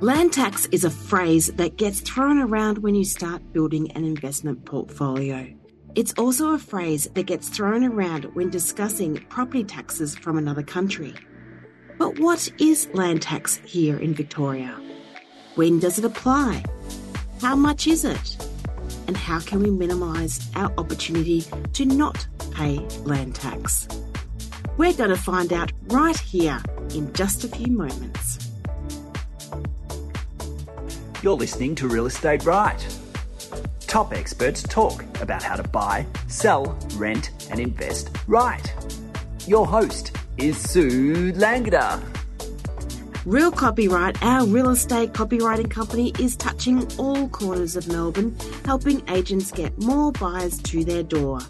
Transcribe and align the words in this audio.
Land 0.00 0.34
tax 0.34 0.66
is 0.72 0.84
a 0.84 0.90
phrase 0.90 1.46
that 1.54 1.78
gets 1.78 2.00
thrown 2.00 2.36
around 2.38 2.76
when 2.78 2.94
you 2.94 3.02
start 3.02 3.40
building 3.54 3.90
an 3.92 4.04
investment 4.04 4.62
portfolio. 4.66 5.50
It's 5.94 6.12
also 6.18 6.52
a 6.52 6.58
phrase 6.58 7.08
that 7.14 7.24
gets 7.24 7.48
thrown 7.48 7.82
around 7.82 8.24
when 8.34 8.50
discussing 8.50 9.16
property 9.30 9.64
taxes 9.64 10.14
from 10.14 10.36
another 10.36 10.62
country. 10.62 11.14
But 11.96 12.18
what 12.18 12.46
is 12.60 12.90
land 12.92 13.22
tax 13.22 13.56
here 13.64 13.96
in 13.96 14.12
Victoria? 14.12 14.78
When 15.54 15.78
does 15.78 15.98
it 15.98 16.04
apply? 16.04 16.62
How 17.40 17.56
much 17.56 17.86
is 17.86 18.04
it? 18.04 18.36
And 19.06 19.16
how 19.16 19.40
can 19.40 19.62
we 19.62 19.70
minimise 19.70 20.46
our 20.56 20.70
opportunity 20.76 21.42
to 21.72 21.86
not 21.86 22.26
pay 22.50 22.80
land 23.06 23.34
tax? 23.34 23.88
We're 24.76 24.92
going 24.92 25.08
to 25.08 25.16
find 25.16 25.54
out 25.54 25.72
right 25.84 26.18
here 26.18 26.60
in 26.94 27.10
just 27.14 27.44
a 27.44 27.48
few 27.48 27.72
moments. 27.72 28.45
You're 31.26 31.34
listening 31.34 31.74
to 31.74 31.88
Real 31.88 32.06
Estate 32.06 32.44
Right. 32.44 32.98
Top 33.88 34.12
experts 34.12 34.62
talk 34.62 35.02
about 35.20 35.42
how 35.42 35.56
to 35.56 35.64
buy, 35.64 36.06
sell, 36.28 36.78
rent, 36.94 37.32
and 37.50 37.58
invest 37.58 38.16
right. 38.28 38.72
Your 39.44 39.66
host 39.66 40.16
is 40.38 40.56
Sue 40.56 41.32
Langada. 41.32 42.00
Real 43.24 43.50
Copyright, 43.50 44.22
our 44.22 44.46
real 44.46 44.70
estate 44.70 45.14
copywriting 45.14 45.68
company, 45.68 46.12
is 46.20 46.36
touching 46.36 46.86
all 46.96 47.28
corners 47.30 47.74
of 47.74 47.88
Melbourne, 47.88 48.36
helping 48.64 49.02
agents 49.10 49.50
get 49.50 49.76
more 49.78 50.12
buyers 50.12 50.58
to 50.58 50.84
their 50.84 51.02
door. 51.02 51.40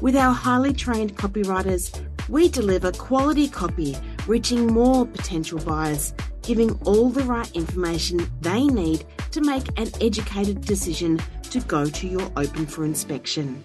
With 0.00 0.16
our 0.16 0.34
highly 0.34 0.72
trained 0.72 1.16
copywriters, 1.16 1.96
we 2.28 2.48
deliver 2.48 2.90
quality 2.90 3.46
copy, 3.46 3.96
reaching 4.26 4.66
more 4.66 5.06
potential 5.06 5.60
buyers, 5.60 6.14
giving 6.42 6.78
all 6.84 7.10
the 7.10 7.24
right 7.24 7.50
information 7.54 8.30
they 8.40 8.66
need 8.66 9.04
to 9.32 9.40
make 9.40 9.66
an 9.78 9.90
educated 10.00 10.60
decision 10.62 11.20
to 11.50 11.60
go 11.60 11.86
to 11.86 12.06
your 12.06 12.30
open 12.36 12.66
for 12.66 12.84
inspection. 12.84 13.64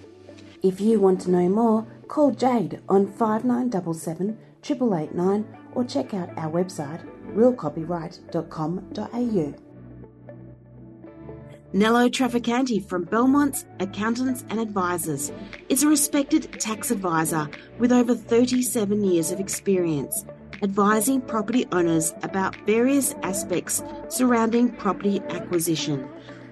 If 0.64 0.82
you 0.82 1.00
want 1.00 1.22
to 1.22 1.32
know 1.32 1.50
more, 1.50 1.86
call 2.08 2.32
Jade 2.32 2.82
on 2.90 3.06
5977 3.08 4.38
8889 4.64 5.46
or 5.74 5.84
check 5.84 6.14
out 6.14 6.30
our 6.38 6.52
website 6.52 7.02
realcopyright.com.au. 7.34 9.54
Nello 11.74 12.08
Traficante 12.08 12.88
from 12.88 13.06
Bellmonts 13.06 13.66
Accountants 13.82 14.46
and 14.50 14.62
Advisors 14.62 15.34
is 15.68 15.84
a 15.84 15.90
respected 15.90 16.58
tax 16.60 16.90
advisor 16.90 17.50
with 17.80 17.92
over 17.92 18.16
37 18.16 19.04
years 19.04 19.32
of 19.32 19.42
experience 19.42 20.24
advising 20.62 21.22
property 21.22 21.66
owners 21.72 22.14
about 22.24 22.56
various 22.68 23.14
aspects 23.24 23.84
surrounding 24.10 24.72
property 24.72 25.22
acquisition. 25.30 26.08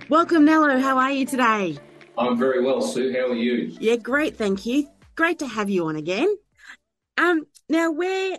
Welcome, 0.10 0.46
Nello. 0.46 0.80
How 0.80 0.98
are 0.98 1.12
you 1.12 1.26
today? 1.26 1.78
I'm 2.18 2.38
very 2.38 2.64
well, 2.64 2.82
Sue. 2.82 3.14
How 3.14 3.32
are 3.32 3.36
you? 3.36 3.76
Yeah, 3.80 3.96
great. 3.96 4.38
Thank 4.38 4.66
you. 4.66 4.88
Great 5.16 5.40
to 5.40 5.48
have 5.48 5.70
you 5.70 5.88
on 5.88 5.96
again. 5.96 6.36
Um, 7.18 7.48
now 7.70 7.92
we're 7.92 8.38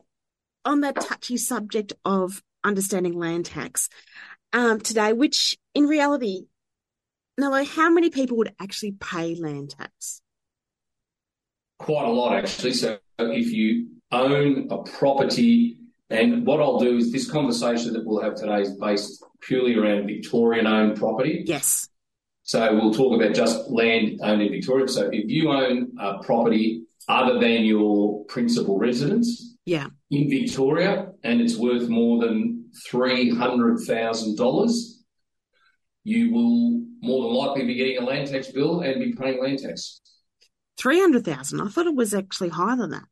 on 0.64 0.80
that 0.80 1.00
touchy 1.00 1.36
subject 1.36 1.92
of 2.04 2.42
understanding 2.62 3.18
land 3.18 3.46
tax 3.46 3.88
um, 4.52 4.80
today, 4.80 5.12
which 5.12 5.56
in 5.74 5.86
reality 5.86 6.46
Nello, 7.36 7.64
how 7.64 7.90
many 7.90 8.10
people 8.10 8.36
would 8.38 8.54
actually 8.60 8.92
pay 8.92 9.34
land 9.34 9.70
tax? 9.70 10.20
Quite 11.78 12.06
a 12.06 12.10
lot, 12.10 12.36
actually. 12.36 12.74
So 12.74 12.98
if 13.18 13.50
you 13.50 13.88
own 14.14 14.68
a 14.70 14.78
property, 14.82 15.78
and 16.10 16.46
what 16.46 16.60
I'll 16.60 16.78
do 16.78 16.96
is 16.96 17.12
this 17.12 17.30
conversation 17.30 17.92
that 17.94 18.04
we'll 18.04 18.22
have 18.22 18.34
today 18.36 18.62
is 18.62 18.72
based 18.76 19.24
purely 19.40 19.76
around 19.76 20.06
Victorian 20.06 20.66
owned 20.66 20.96
property. 20.96 21.42
Yes. 21.46 21.88
So 22.42 22.74
we'll 22.74 22.92
talk 22.92 23.18
about 23.18 23.34
just 23.34 23.70
land 23.70 24.20
owned 24.22 24.42
in 24.42 24.50
Victoria. 24.52 24.86
So 24.88 25.08
if 25.12 25.30
you 25.30 25.50
own 25.50 25.92
a 25.98 26.22
property 26.22 26.84
other 27.08 27.38
than 27.38 27.64
your 27.64 28.24
principal 28.26 28.78
residence 28.78 29.56
yeah. 29.64 29.86
in 30.10 30.28
Victoria 30.28 31.08
and 31.22 31.40
it's 31.40 31.56
worth 31.56 31.88
more 31.88 32.20
than 32.24 32.70
$300,000, 32.90 34.72
you 36.04 36.32
will 36.32 36.84
more 37.00 37.24
than 37.24 37.34
likely 37.34 37.66
be 37.66 37.74
getting 37.74 37.98
a 37.98 38.04
land 38.04 38.28
tax 38.28 38.52
bill 38.52 38.80
and 38.80 39.00
be 39.00 39.14
paying 39.14 39.42
land 39.42 39.58
tax. 39.60 40.00
300,000. 40.78 41.60
I 41.60 41.68
thought 41.68 41.86
it 41.86 41.94
was 41.94 42.12
actually 42.14 42.50
higher 42.50 42.76
than 42.76 42.90
that. 42.90 43.04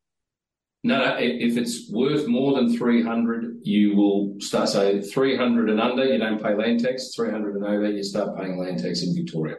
No, 0.84 0.98
no, 0.98 1.16
if 1.18 1.56
it's 1.56 1.88
worth 1.90 2.26
more 2.26 2.56
than 2.56 2.76
300, 2.76 3.58
you 3.62 3.94
will 3.94 4.34
start, 4.40 4.68
so 4.68 5.00
300 5.00 5.70
and 5.70 5.80
under, 5.80 6.04
you 6.04 6.18
don't 6.18 6.42
pay 6.42 6.54
land 6.54 6.80
tax. 6.80 7.14
300 7.14 7.54
and 7.56 7.64
over, 7.64 7.90
you 7.90 8.02
start 8.02 8.36
paying 8.36 8.58
land 8.58 8.82
tax 8.82 9.02
in 9.02 9.14
Victoria. 9.14 9.56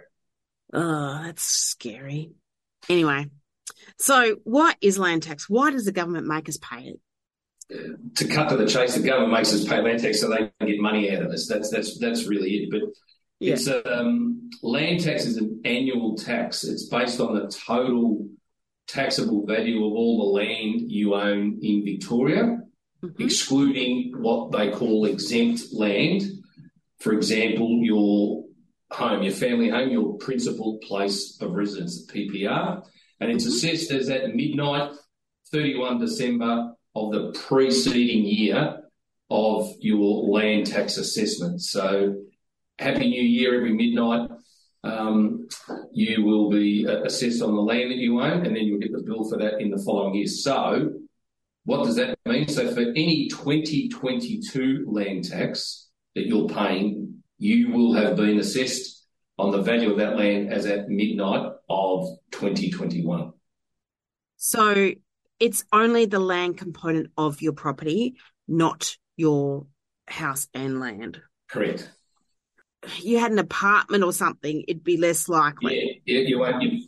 Oh, 0.73 1.21
that's 1.23 1.43
scary. 1.43 2.31
Anyway, 2.89 3.27
so 3.99 4.35
what 4.43 4.75
is 4.81 4.97
land 4.97 5.23
tax? 5.23 5.49
Why 5.49 5.71
does 5.71 5.85
the 5.85 5.93
government 5.93 6.27
make 6.27 6.49
us 6.49 6.57
pay 6.57 6.87
it? 6.87 6.99
to 8.15 8.27
cut 8.27 8.49
to 8.49 8.57
the 8.57 8.67
chase, 8.67 8.95
the 8.95 9.03
government 9.03 9.33
makes 9.33 9.53
us 9.53 9.63
pay 9.63 9.81
land 9.81 10.01
tax 10.01 10.21
so 10.21 10.29
they 10.29 10.51
can 10.59 10.67
get 10.67 10.79
money 10.79 11.15
out 11.15 11.23
of 11.23 11.31
us. 11.31 11.47
That's 11.47 11.69
that's 11.69 11.97
that's 11.97 12.27
really 12.27 12.49
it. 12.55 12.71
But 12.71 12.81
yeah. 13.39 13.53
it's 13.53 13.67
um, 13.67 14.49
land 14.61 15.01
tax 15.03 15.25
is 15.25 15.37
an 15.37 15.61
annual 15.65 16.15
tax. 16.15 16.63
It's 16.63 16.85
based 16.85 17.19
on 17.19 17.35
the 17.35 17.47
total 17.47 18.27
taxable 18.87 19.45
value 19.45 19.85
of 19.85 19.93
all 19.93 20.17
the 20.17 20.41
land 20.41 20.91
you 20.91 21.15
own 21.15 21.59
in 21.61 21.83
Victoria, 21.83 22.59
mm-hmm. 23.03 23.23
excluding 23.23 24.13
what 24.17 24.51
they 24.51 24.71
call 24.71 25.05
exempt 25.05 25.73
land. 25.73 26.23
For 26.99 27.13
example, 27.13 27.79
your 27.81 28.43
home, 28.91 29.23
your 29.23 29.33
family 29.33 29.69
home, 29.69 29.89
your 29.89 30.17
principal 30.17 30.77
place 30.77 31.37
of 31.41 31.51
residence, 31.51 32.05
PPR, 32.07 32.85
and 33.19 33.31
it's 33.31 33.45
mm-hmm. 33.45 33.53
assessed 33.53 33.91
as 33.91 34.09
at 34.09 34.35
midnight, 34.35 34.91
31 35.51 35.99
December 35.99 36.73
of 36.95 37.11
the 37.11 37.31
preceding 37.31 38.25
year 38.25 38.79
of 39.29 39.67
your 39.79 40.29
land 40.29 40.67
tax 40.67 40.97
assessment. 40.97 41.61
So, 41.61 42.15
Happy 42.79 43.09
New 43.09 43.21
Year 43.21 43.55
every 43.55 43.73
midnight. 43.73 44.29
Um, 44.83 45.47
you 45.93 46.23
will 46.25 46.49
be 46.49 46.85
assessed 46.85 47.41
on 47.41 47.55
the 47.55 47.61
land 47.61 47.91
that 47.91 47.97
you 47.97 48.19
own, 48.19 48.45
and 48.45 48.55
then 48.55 48.63
you'll 48.63 48.79
get 48.79 48.91
the 48.91 49.01
bill 49.01 49.27
for 49.29 49.37
that 49.37 49.61
in 49.61 49.71
the 49.71 49.81
following 49.83 50.15
year. 50.15 50.27
So, 50.27 50.91
what 51.65 51.85
does 51.85 51.95
that 51.95 52.17
mean? 52.25 52.47
So, 52.47 52.73
for 52.73 52.81
any 52.81 53.29
2022 53.29 54.85
land 54.87 55.29
tax 55.29 55.89
that 56.15 56.27
you're 56.27 56.49
paying, 56.49 57.23
you 57.37 57.71
will 57.71 57.93
have 57.93 58.17
been 58.17 58.39
assessed 58.39 59.05
on 59.37 59.51
the 59.51 59.61
value 59.61 59.91
of 59.91 59.97
that 59.97 60.17
land 60.17 60.51
as 60.51 60.65
at 60.65 60.89
midnight 60.89 61.51
of 61.69 62.07
2021. 62.31 63.31
So, 64.35 64.91
it's 65.39 65.63
only 65.71 66.05
the 66.05 66.19
land 66.19 66.57
component 66.57 67.11
of 67.17 67.41
your 67.41 67.53
property, 67.53 68.15
not 68.47 68.97
your 69.15 69.67
house 70.07 70.47
and 70.53 70.79
land. 70.79 71.21
Correct. 71.49 71.89
You 72.99 73.19
had 73.19 73.31
an 73.31 73.39
apartment 73.39 74.03
or 74.03 74.13
something, 74.13 74.63
it'd 74.67 74.83
be 74.83 74.97
less 74.97 75.29
likely. 75.29 76.01
Yeah, 76.05 76.19
you 76.19 76.39
won't 76.39 76.61
you, 76.61 76.87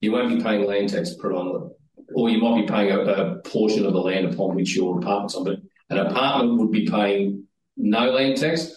you 0.00 0.12
won't 0.12 0.36
be 0.36 0.42
paying 0.42 0.66
land 0.66 0.90
tax 0.90 1.14
predominantly, 1.14 1.70
or 2.14 2.30
you 2.30 2.38
might 2.38 2.62
be 2.62 2.66
paying 2.66 2.90
a, 2.90 3.00
a 3.00 3.36
portion 3.42 3.86
of 3.86 3.92
the 3.92 4.00
land 4.00 4.32
upon 4.32 4.54
which 4.54 4.76
your 4.76 4.98
apartment's 4.98 5.34
on. 5.34 5.44
But 5.44 5.60
an 5.88 5.98
apartment 5.98 6.58
would 6.58 6.70
be 6.70 6.86
paying 6.88 7.44
no 7.76 8.10
land 8.10 8.36
tax 8.38 8.72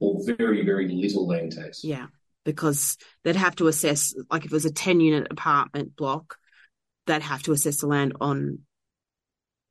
or 0.00 0.20
very 0.24 0.64
very 0.64 0.88
little 0.88 1.26
land 1.26 1.52
tax. 1.52 1.82
Yeah, 1.82 2.06
because 2.44 2.98
they'd 3.24 3.36
have 3.36 3.56
to 3.56 3.68
assess 3.68 4.14
like 4.30 4.44
if 4.44 4.52
it 4.52 4.54
was 4.54 4.64
a 4.64 4.72
ten 4.72 5.00
unit 5.00 5.28
apartment 5.30 5.96
block, 5.96 6.36
they'd 7.06 7.22
have 7.22 7.42
to 7.44 7.52
assess 7.52 7.80
the 7.80 7.86
land 7.86 8.14
on 8.20 8.58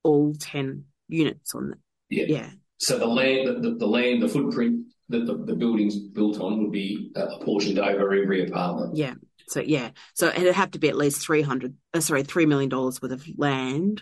all 0.03 0.33
10 0.37 0.85
units 1.07 1.53
on 1.55 1.73
it. 1.73 1.77
Yeah. 2.09 2.37
Yeah. 2.37 2.49
So 2.77 2.97
the 2.97 3.07
land, 3.07 3.63
the, 3.63 3.75
the 3.75 3.85
land, 3.85 4.21
the 4.21 4.27
footprint 4.27 4.87
that 5.11 5.25
the, 5.25 5.35
the 5.45 5.55
building's 5.55 5.97
built 5.99 6.39
on 6.39 6.63
would 6.63 6.71
be 6.71 7.11
apportioned 7.15 7.79
over 7.79 8.13
every 8.13 8.47
apartment. 8.47 8.95
Yeah. 8.95 9.13
So 9.47 9.59
yeah, 9.59 9.89
so 10.13 10.29
it'd 10.29 10.55
have 10.55 10.71
to 10.71 10.79
be 10.79 10.87
at 10.87 10.95
least 10.95 11.21
three 11.21 11.41
hundred, 11.41 11.75
uh, 11.93 11.99
sorry, 11.99 12.23
three 12.23 12.45
million 12.45 12.69
dollars 12.69 13.01
worth 13.01 13.11
of 13.11 13.25
land 13.37 14.01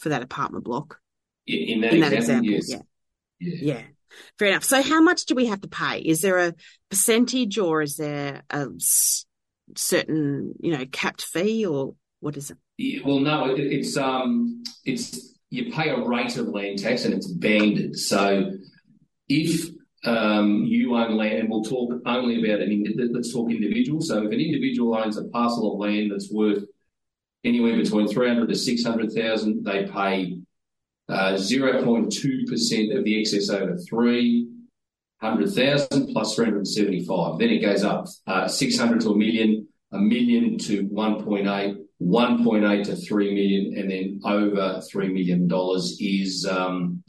for 0.00 0.10
that 0.10 0.22
apartment 0.22 0.64
block. 0.64 0.98
In 1.46 1.80
that, 1.80 1.94
in 1.94 2.00
that 2.00 2.12
example, 2.12 2.54
example 2.54 2.78
yes. 2.78 2.84
yeah. 3.40 3.54
yeah, 3.62 3.74
yeah, 3.74 3.82
fair 4.38 4.48
enough. 4.48 4.64
So 4.64 4.82
how 4.82 5.00
much 5.00 5.24
do 5.24 5.34
we 5.34 5.46
have 5.46 5.62
to 5.62 5.68
pay? 5.68 6.00
Is 6.00 6.20
there 6.20 6.38
a 6.38 6.54
percentage, 6.90 7.56
or 7.56 7.80
is 7.80 7.96
there 7.96 8.42
a 8.50 8.66
certain, 9.76 10.52
you 10.60 10.76
know, 10.76 10.84
capped 10.92 11.22
fee, 11.22 11.64
or 11.64 11.94
what 12.20 12.36
is 12.36 12.50
it? 12.50 12.58
Yeah, 12.76 13.00
well, 13.06 13.20
no, 13.20 13.54
it, 13.54 13.60
it's 13.60 13.96
um, 13.96 14.62
it's 14.84 15.36
you 15.48 15.72
pay 15.72 15.88
a 15.88 16.04
rate 16.06 16.36
of 16.36 16.48
land 16.48 16.80
tax 16.80 17.06
and 17.06 17.14
it's 17.14 17.26
banded. 17.26 17.98
So 17.98 18.52
if 19.26 19.70
um, 20.04 20.64
you 20.64 20.96
own 20.96 21.16
land, 21.16 21.38
and 21.38 21.50
we'll 21.50 21.62
talk 21.62 21.92
only 22.06 22.42
about 22.42 22.60
an 22.60 22.84
let's 23.12 23.32
talk 23.32 23.50
individual. 23.50 24.00
So 24.00 24.24
if 24.24 24.32
an 24.32 24.40
individual 24.40 24.96
owns 24.96 25.16
a 25.16 25.24
parcel 25.24 25.72
of 25.72 25.78
land 25.78 26.10
that's 26.10 26.30
worth 26.30 26.64
anywhere 27.44 27.76
between 27.76 28.08
three 28.08 28.28
hundred 28.28 28.48
to 28.48 28.56
six 28.56 28.84
hundred 28.84 29.12
thousand, 29.12 29.64
they 29.64 29.86
pay 29.86 30.38
uh, 31.08 31.36
zero 31.36 31.84
point 31.84 32.12
two 32.12 32.44
percent 32.46 32.92
of 32.92 33.04
the 33.04 33.20
excess 33.20 33.50
over 33.50 33.76
three. 33.76 34.48
100,000 35.20 36.14
plus 36.14 36.34
375. 36.34 37.38
Then 37.38 37.50
it 37.50 37.58
goes 37.58 37.84
up 37.84 38.06
uh, 38.26 38.48
600 38.48 39.02
to 39.02 39.10
a 39.10 39.16
million, 39.16 39.68
a 39.92 39.98
million 39.98 40.56
to 40.56 40.88
1.8, 40.88 41.76
1.8 42.00 42.84
to 42.84 42.96
3 42.96 43.34
million, 43.34 43.78
and 43.78 43.90
then 43.90 44.20
over 44.24 44.80
$3 44.80 45.12
million 45.12 45.46
is 46.00 46.46
um, 46.50 47.02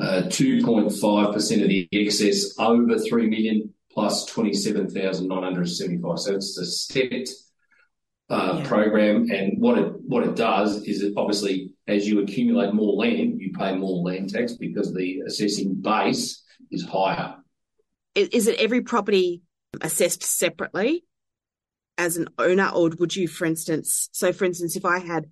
2.5% 0.00 1.62
of 1.62 1.68
the 1.68 1.88
excess 1.92 2.58
over 2.58 2.98
3 2.98 3.28
million 3.28 3.74
plus 3.92 4.24
27,975. 4.26 6.18
So 6.18 6.34
it's 6.34 6.58
a 6.58 6.64
stepped 6.64 7.30
uh, 8.30 8.56
yeah. 8.58 8.68
program. 8.68 9.30
And 9.30 9.60
what 9.60 9.78
it 9.78 9.92
what 10.02 10.24
it 10.24 10.36
does 10.36 10.82
is 10.84 11.02
it 11.02 11.14
obviously, 11.16 11.74
as 11.86 12.08
you 12.08 12.20
accumulate 12.22 12.72
more 12.72 12.94
land, 12.94 13.40
you 13.40 13.52
pay 13.52 13.76
more 13.76 14.02
land 14.04 14.30
tax 14.30 14.52
because 14.52 14.94
the 14.94 15.22
assessing 15.26 15.74
base 15.74 16.42
is 16.70 16.84
higher. 16.84 17.36
Is 18.14 18.46
it 18.46 18.58
every 18.58 18.82
property 18.82 19.42
assessed 19.80 20.22
separately 20.22 21.04
as 21.98 22.16
an 22.16 22.28
owner, 22.38 22.70
or 22.74 22.90
would 22.98 23.14
you, 23.14 23.28
for 23.28 23.44
instance, 23.44 24.08
so 24.12 24.32
for 24.32 24.44
instance, 24.44 24.74
if 24.74 24.84
I 24.84 24.98
had 24.98 25.26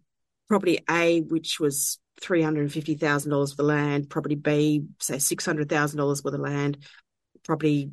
property 0.49 0.79
A, 0.89 1.23
which 1.23 1.59
was 1.59 1.99
three 2.21 2.43
hundred 2.43 2.63
and 2.63 2.73
fifty 2.73 2.95
thousand 2.95 3.31
dollars 3.31 3.55
for 3.55 3.63
land, 3.63 4.11
property 4.11 4.35
B, 4.35 4.85
say 5.01 5.19
six 5.19 5.45
hundred 5.45 5.69
thousand 5.69 5.99
dollars 5.99 6.21
for 6.21 6.31
the 6.31 6.39
land, 6.39 6.79
property 7.45 7.91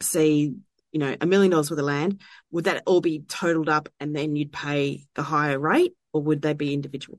C, 0.00 0.54
you 0.92 1.00
know, 1.00 1.16
a 1.20 1.26
million 1.26 1.50
dollars 1.50 1.70
worth 1.70 1.78
of 1.78 1.86
land, 1.86 2.20
would 2.50 2.64
that 2.64 2.82
all 2.86 3.00
be 3.00 3.20
totaled 3.20 3.68
up 3.68 3.88
and 4.00 4.14
then 4.14 4.36
you'd 4.36 4.52
pay 4.52 5.06
the 5.14 5.22
higher 5.22 5.58
rate, 5.58 5.94
or 6.12 6.22
would 6.22 6.42
they 6.42 6.52
be 6.52 6.74
individual? 6.74 7.18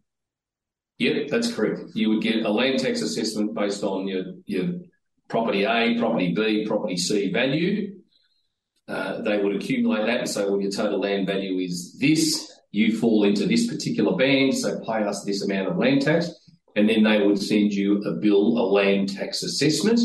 Yep, 0.99 1.29
that's 1.29 1.51
correct. 1.53 1.81
You 1.95 2.09
would 2.09 2.21
get 2.21 2.45
a 2.45 2.51
land 2.51 2.79
tax 2.79 3.01
assessment 3.01 3.55
based 3.55 3.83
on 3.83 4.07
your 4.07 4.25
your 4.45 4.79
property 5.27 5.63
A, 5.63 5.97
property 5.97 6.33
B, 6.33 6.65
property 6.67 6.97
C 6.97 7.31
value. 7.31 7.99
Uh, 8.87 9.21
they 9.21 9.37
would 9.37 9.55
accumulate 9.55 10.05
that 10.05 10.19
and 10.19 10.29
say, 10.29 10.43
well, 10.43 10.61
your 10.61 10.71
total 10.71 10.99
land 10.99 11.25
value 11.25 11.57
is 11.57 11.97
this. 11.99 12.52
You 12.73 12.97
fall 12.97 13.23
into 13.23 13.45
this 13.45 13.67
particular 13.67 14.17
band, 14.17 14.57
so 14.57 14.79
pay 14.79 15.03
us 15.03 15.23
this 15.23 15.43
amount 15.43 15.69
of 15.69 15.77
land 15.77 16.01
tax. 16.01 16.29
And 16.75 16.89
then 16.89 17.03
they 17.03 17.21
would 17.21 17.39
send 17.39 17.71
you 17.71 18.01
a 18.01 18.13
bill, 18.13 18.57
a 18.57 18.65
land 18.65 19.15
tax 19.15 19.43
assessment, 19.43 19.99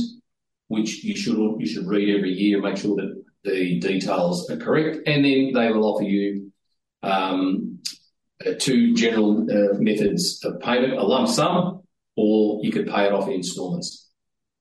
which 0.68 1.02
you 1.02 1.16
should 1.16 1.38
you 1.58 1.66
should 1.66 1.86
read 1.86 2.14
every 2.14 2.30
year, 2.30 2.60
make 2.60 2.76
sure 2.76 2.94
that 2.96 3.24
the 3.42 3.80
details 3.80 4.50
are 4.50 4.58
correct, 4.58 4.98
and 5.06 5.24
then 5.24 5.52
they 5.54 5.72
will 5.72 5.84
offer 5.84 6.04
you 6.04 6.52
um, 7.02 7.78
uh, 8.44 8.52
two 8.58 8.94
general 8.94 9.46
uh, 9.50 9.78
methods 9.78 10.44
of 10.44 10.60
payment: 10.60 10.92
a 10.92 11.02
lump 11.02 11.28
sum, 11.28 11.80
or 12.16 12.60
you 12.62 12.70
could 12.70 12.86
pay 12.86 13.06
it 13.06 13.12
off 13.14 13.28
in 13.28 13.34
instalments. 13.34 14.10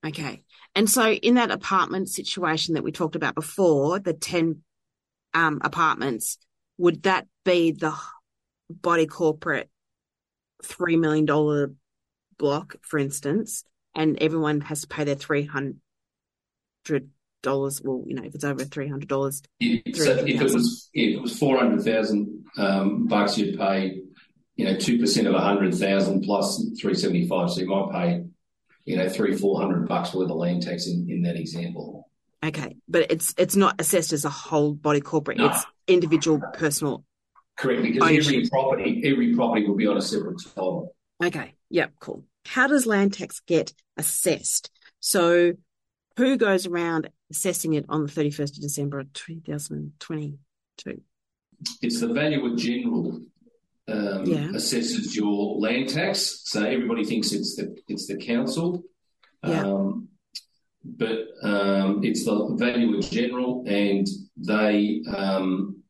Okay, 0.05 0.43
and 0.75 0.89
so 0.89 1.11
in 1.11 1.33
that 1.33 1.51
apartment 1.51 2.07
situation 2.07 2.75
that 2.75 2.83
we 2.83 2.93
talked 2.93 3.17
about 3.17 3.35
before, 3.35 3.99
the 3.99 4.13
ten 4.13 4.61
um, 5.33 5.59
apartments, 5.61 6.37
would 6.77 7.03
that 7.03 7.27
be 7.43 7.71
the 7.71 7.93
body 8.69 9.05
corporate 9.05 9.69
three 10.63 10.97
million 10.97 11.25
dollar 11.25 11.73
block, 12.37 12.75
for 12.81 12.99
instance, 12.99 13.63
and 13.95 14.17
everyone 14.21 14.61
has 14.61 14.81
to 14.81 14.87
pay 14.87 15.03
their 15.03 15.15
three 15.15 15.45
hundred 15.45 15.79
dollars. 17.41 17.81
Well, 17.83 18.03
you 18.05 18.15
know, 18.15 18.23
if 18.23 18.35
it's 18.35 18.43
over 18.43 18.63
three 18.63 18.87
hundred 18.87 19.09
dollars, 19.09 19.41
so 19.61 19.61
if 19.61 20.27
it 20.27 20.41
was 20.41 20.89
if 20.93 21.15
it 21.15 21.21
was 21.21 21.37
four 21.37 21.57
hundred 21.57 21.83
thousand 21.83 22.45
um, 22.57 23.07
bucks, 23.07 23.37
you'd 23.37 23.57
pay 23.57 24.01
you 24.55 24.65
know 24.65 24.77
two 24.77 24.99
percent 24.99 25.27
of 25.27 25.33
a 25.33 25.39
hundred 25.39 25.73
thousand 25.75 26.21
plus 26.21 26.63
three 26.79 26.95
seventy 26.95 27.27
five. 27.27 27.49
So 27.51 27.61
you 27.61 27.67
might 27.67 27.91
pay 27.91 28.23
you 28.85 28.97
know 28.97 29.09
three 29.09 29.35
four 29.35 29.59
hundred 29.59 29.87
bucks 29.87 30.13
worth 30.13 30.29
of 30.29 30.37
land 30.37 30.63
tax 30.63 30.87
in, 30.87 31.07
in 31.09 31.23
that 31.23 31.35
example. 31.35 32.09
Okay, 32.43 32.76
but 32.87 33.11
it's 33.11 33.33
it's 33.37 33.55
not 33.55 33.79
assessed 33.79 34.13
as 34.13 34.25
a 34.25 34.29
whole 34.29 34.73
body 34.73 35.01
corporate. 35.01 35.37
No. 35.37 35.47
It's 35.47 35.65
individual 35.87 36.41
personal. 36.53 37.03
Correct, 37.57 37.81
because 37.81 38.03
ownership. 38.03 38.33
every 38.35 38.49
property 38.49 39.01
every 39.05 39.35
property 39.35 39.67
will 39.67 39.75
be 39.75 39.87
on 39.87 39.97
a 39.97 40.01
separate 40.01 40.41
title. 40.43 40.95
Okay. 41.23 41.53
Yep. 41.69 41.93
Cool. 41.99 42.23
How 42.45 42.67
does 42.67 42.85
land 42.85 43.13
tax 43.13 43.39
get 43.41 43.73
assessed? 43.97 44.71
So 44.99 45.53
who 46.17 46.37
goes 46.37 46.65
around 46.65 47.09
assessing 47.29 47.73
it 47.73 47.85
on 47.89 48.05
the 48.05 48.11
31st 48.11 48.57
of 48.57 48.61
December 48.61 49.03
2022? 49.13 51.01
It's 51.81 51.99
the 51.99 52.07
valuer 52.07 52.55
general 52.55 53.21
um, 53.87 54.25
yeah. 54.25 54.47
assesses 54.49 55.15
your 55.15 55.59
land 55.59 55.89
tax. 55.89 56.41
So 56.45 56.63
everybody 56.63 57.03
thinks 57.03 57.31
it's 57.31 57.55
the 57.55 57.75
it's 57.87 58.07
the 58.07 58.17
council. 58.17 58.83
Yeah. 59.43 59.63
Um, 59.63 59.86
but 60.97 61.27
um, 61.43 62.01
it's 62.03 62.25
the 62.25 62.55
valuer 62.57 63.01
general, 63.01 63.63
and 63.67 64.07
they 64.37 65.01
um, 65.15 65.83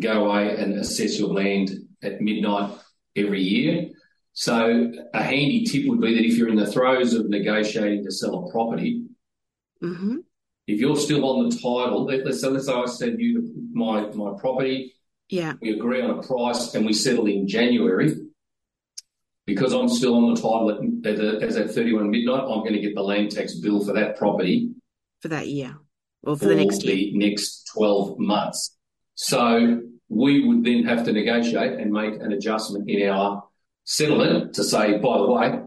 go 0.00 0.24
away 0.24 0.56
and 0.56 0.74
assess 0.74 1.18
your 1.18 1.28
land 1.28 1.70
at 2.02 2.20
midnight 2.20 2.72
every 3.16 3.42
year. 3.42 3.90
So 4.34 4.92
a 5.12 5.22
handy 5.22 5.64
tip 5.64 5.86
would 5.86 6.00
be 6.00 6.14
that 6.14 6.24
if 6.24 6.36
you're 6.36 6.48
in 6.48 6.56
the 6.56 6.70
throes 6.70 7.12
of 7.12 7.28
negotiating 7.28 8.04
to 8.04 8.10
sell 8.10 8.46
a 8.46 8.50
property, 8.50 9.04
Mm-hmm. 9.82 10.16
If 10.66 10.80
you're 10.80 10.96
still 10.96 11.24
on 11.28 11.48
the 11.48 11.56
title, 11.56 12.04
let's 12.04 12.40
say, 12.40 12.48
let's 12.48 12.66
say 12.66 12.72
I 12.72 12.86
send 12.86 13.20
you 13.20 13.52
my 13.72 14.06
my 14.10 14.32
property. 14.38 14.94
Yeah. 15.28 15.54
We 15.60 15.72
agree 15.72 16.02
on 16.02 16.10
a 16.10 16.22
price 16.22 16.74
and 16.74 16.86
we 16.86 16.92
settle 16.92 17.26
in 17.26 17.48
January. 17.48 18.14
Because 19.44 19.72
I'm 19.72 19.88
still 19.88 20.14
on 20.14 20.34
the 20.34 20.40
title 20.40 21.40
as 21.42 21.56
at 21.56 21.72
31 21.72 22.10
midnight, 22.10 22.42
I'm 22.42 22.60
going 22.60 22.74
to 22.74 22.80
get 22.80 22.94
the 22.94 23.02
land 23.02 23.32
tax 23.32 23.54
bill 23.54 23.84
for 23.84 23.92
that 23.94 24.16
property 24.16 24.70
for 25.22 25.28
that 25.28 25.48
year, 25.48 25.76
or 26.24 26.36
for, 26.36 26.44
for 26.44 26.48
the 26.48 26.56
next 26.56 26.84
year. 26.84 26.96
the 26.96 27.12
next 27.14 27.70
12 27.74 28.18
months. 28.18 28.76
So 29.14 29.80
we 30.08 30.46
would 30.46 30.64
then 30.64 30.84
have 30.84 31.04
to 31.04 31.12
negotiate 31.12 31.78
and 31.78 31.92
make 31.92 32.14
an 32.14 32.32
adjustment 32.32 32.90
in 32.90 33.08
our 33.08 33.44
settlement 33.84 34.54
to 34.54 34.64
say, 34.64 34.98
by 34.98 35.18
the 35.18 35.30
way, 35.30 35.60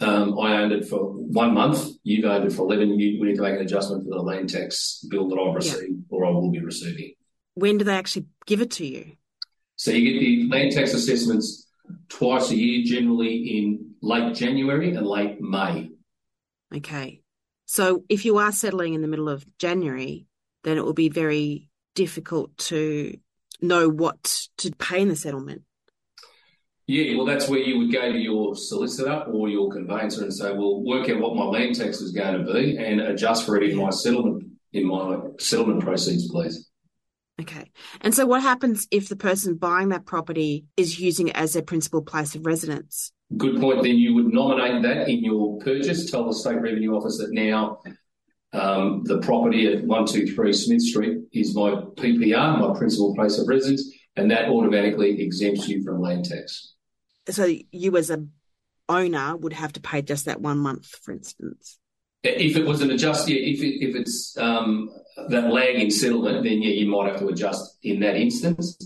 um, 0.00 0.38
I 0.38 0.62
owned 0.62 0.72
it 0.72 0.88
for 0.88 0.98
one 0.98 1.54
month. 1.54 1.88
You've 2.02 2.24
owned 2.24 2.46
it 2.46 2.52
for 2.52 2.62
11. 2.62 2.98
You, 2.98 3.20
we 3.20 3.28
need 3.28 3.36
to 3.36 3.42
make 3.42 3.54
an 3.54 3.60
adjustment 3.60 4.04
for 4.04 4.10
the 4.10 4.22
land 4.22 4.50
tax 4.50 5.04
bill 5.08 5.28
that 5.28 5.38
I've 5.38 5.54
received 5.54 5.82
yeah. 5.82 6.16
or 6.16 6.26
I 6.26 6.30
will 6.30 6.50
be 6.50 6.60
receiving. 6.60 7.14
When 7.54 7.78
do 7.78 7.84
they 7.84 7.94
actually 7.94 8.26
give 8.46 8.60
it 8.60 8.72
to 8.72 8.86
you? 8.86 9.12
So 9.76 9.90
you 9.90 10.12
get 10.12 10.20
the 10.20 10.48
land 10.48 10.72
tax 10.72 10.94
assessments 10.94 11.63
twice 12.08 12.50
a 12.50 12.56
year, 12.56 12.84
generally 12.84 13.58
in 13.58 13.94
late 14.02 14.34
January 14.34 14.94
and 14.94 15.06
late 15.06 15.40
May. 15.40 15.90
Okay. 16.74 17.20
So 17.66 18.04
if 18.08 18.24
you 18.24 18.38
are 18.38 18.52
settling 18.52 18.94
in 18.94 19.02
the 19.02 19.08
middle 19.08 19.28
of 19.28 19.44
January, 19.58 20.26
then 20.64 20.78
it 20.78 20.84
will 20.84 20.94
be 20.94 21.08
very 21.08 21.68
difficult 21.94 22.56
to 22.58 23.18
know 23.60 23.88
what 23.88 24.48
to 24.58 24.70
pay 24.72 25.00
in 25.02 25.08
the 25.08 25.16
settlement. 25.16 25.62
Yeah, 26.86 27.16
well, 27.16 27.24
that's 27.24 27.48
where 27.48 27.60
you 27.60 27.78
would 27.78 27.92
go 27.92 28.12
to 28.12 28.18
your 28.18 28.54
solicitor 28.54 29.24
or 29.32 29.48
your 29.48 29.70
conveyancer 29.72 30.22
and 30.22 30.34
say, 30.34 30.52
"Well, 30.52 30.82
work 30.82 31.08
out 31.08 31.18
what 31.18 31.34
my 31.34 31.44
land 31.44 31.76
tax 31.76 32.02
is 32.02 32.12
going 32.12 32.44
to 32.44 32.52
be 32.52 32.76
and 32.76 33.00
adjust 33.00 33.46
for 33.46 33.56
it 33.56 33.70
in 33.70 33.76
my 33.76 33.90
settlement 33.90 34.44
in 34.72 34.86
my 34.86 35.18
settlement 35.38 35.80
proceeds, 35.80 36.30
please." 36.30 36.68
Okay. 37.40 37.70
And 38.00 38.14
so, 38.14 38.26
what 38.26 38.42
happens 38.42 38.86
if 38.90 39.08
the 39.08 39.16
person 39.16 39.56
buying 39.56 39.88
that 39.88 40.06
property 40.06 40.66
is 40.76 41.00
using 41.00 41.28
it 41.28 41.36
as 41.36 41.52
their 41.52 41.62
principal 41.62 42.02
place 42.02 42.34
of 42.34 42.46
residence? 42.46 43.12
Good 43.36 43.60
point. 43.60 43.82
Then 43.82 43.96
you 43.96 44.14
would 44.14 44.32
nominate 44.32 44.82
that 44.82 45.08
in 45.08 45.24
your 45.24 45.58
purchase. 45.58 46.10
Tell 46.10 46.26
the 46.26 46.34
state 46.34 46.60
revenue 46.60 46.94
office 46.94 47.18
that 47.18 47.32
now 47.32 47.82
um, 48.52 49.02
the 49.04 49.18
property 49.18 49.66
at 49.66 49.84
one 49.84 50.06
two 50.06 50.32
three 50.32 50.52
Smith 50.52 50.82
Street 50.82 51.22
is 51.32 51.56
my 51.56 51.70
PPR, 51.70 52.60
my 52.60 52.78
principal 52.78 53.14
place 53.16 53.38
of 53.38 53.48
residence, 53.48 53.92
and 54.14 54.30
that 54.30 54.48
automatically 54.48 55.20
exempts 55.20 55.66
you 55.66 55.82
from 55.82 56.00
land 56.00 56.26
tax 56.26 56.74
so 57.30 57.50
you 57.70 57.96
as 57.96 58.10
a 58.10 58.26
owner 58.88 59.36
would 59.36 59.52
have 59.52 59.72
to 59.74 59.80
pay 59.80 60.02
just 60.02 60.26
that 60.26 60.40
one 60.40 60.58
month, 60.58 60.86
for 60.86 61.12
instance. 61.12 61.78
If 62.24 62.56
it 62.56 62.64
was 62.64 62.80
an 62.80 62.90
adjust, 62.90 63.28
yeah, 63.28 63.36
if 63.36 63.62
it, 63.62 63.84
if 63.84 63.94
it's 63.94 64.36
um, 64.38 64.90
that 65.28 65.52
lag 65.52 65.76
in 65.76 65.90
settlement, 65.90 66.42
then 66.42 66.62
yeah, 66.62 66.70
you 66.70 66.86
might 66.86 67.10
have 67.10 67.20
to 67.20 67.28
adjust 67.28 67.78
in 67.82 68.00
that 68.00 68.16
instance. 68.16 68.78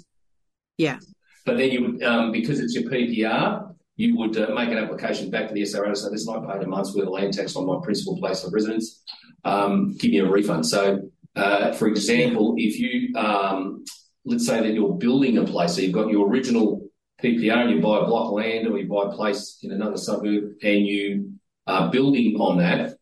Yeah. 0.76 0.99
But 1.47 1.57
then 1.57 1.71
you 1.71 1.85
would, 1.85 2.02
um, 2.02 2.33
because 2.33 2.61
it's 2.61 2.75
your 2.75 2.90
PPR, 2.90 3.75
you 3.97 4.16
would 4.16 4.37
uh, 4.37 4.54
make 4.54 4.71
an 4.71 4.78
application 4.78 5.30
back 5.30 5.49
to 5.49 5.54
the 5.54 5.62
SRO 5.62 5.88
to 5.88 5.97
say, 5.97 6.09
this 6.11 6.28
I 6.28 6.38
paid 6.40 6.62
a 6.62 6.66
month's 6.66 6.95
worth 6.95 7.07
of 7.07 7.12
land 7.12 7.33
tax 7.33 7.57
on 7.57 7.66
my 7.66 7.78
principal 7.83 8.18
place 8.18 8.45
of 8.45 8.52
residence. 8.52 9.02
Um, 9.45 9.97
give 9.97 10.11
me 10.11 10.18
a 10.18 10.28
refund. 10.28 10.66
So, 10.66 11.11
uh, 11.35 11.73
for 11.73 11.88
example, 11.88 12.54
if 12.59 12.78
you, 12.78 13.16
um, 13.16 13.85
let's 14.25 14.47
say 14.47 14.61
that 14.61 14.73
you're 14.73 14.95
building 14.95 15.38
a 15.38 15.45
place, 15.45 15.75
so 15.75 15.80
you've 15.80 15.92
got 15.92 16.11
your 16.11 16.28
original 16.28 16.88
PPR 17.23 17.57
and 17.57 17.71
you 17.71 17.80
buy 17.80 17.99
a 17.99 18.04
block 18.04 18.26
of 18.26 18.35
land 18.35 18.68
or 18.68 18.78
you 18.78 18.88
buy 18.88 19.11
a 19.11 19.16
place 19.16 19.59
in 19.62 19.73
another 19.73 19.97
suburb 19.97 20.52
and 20.62 20.87
you 20.87 21.33
are 21.66 21.90
building 21.90 22.37
on 22.37 22.59
that, 22.59 22.97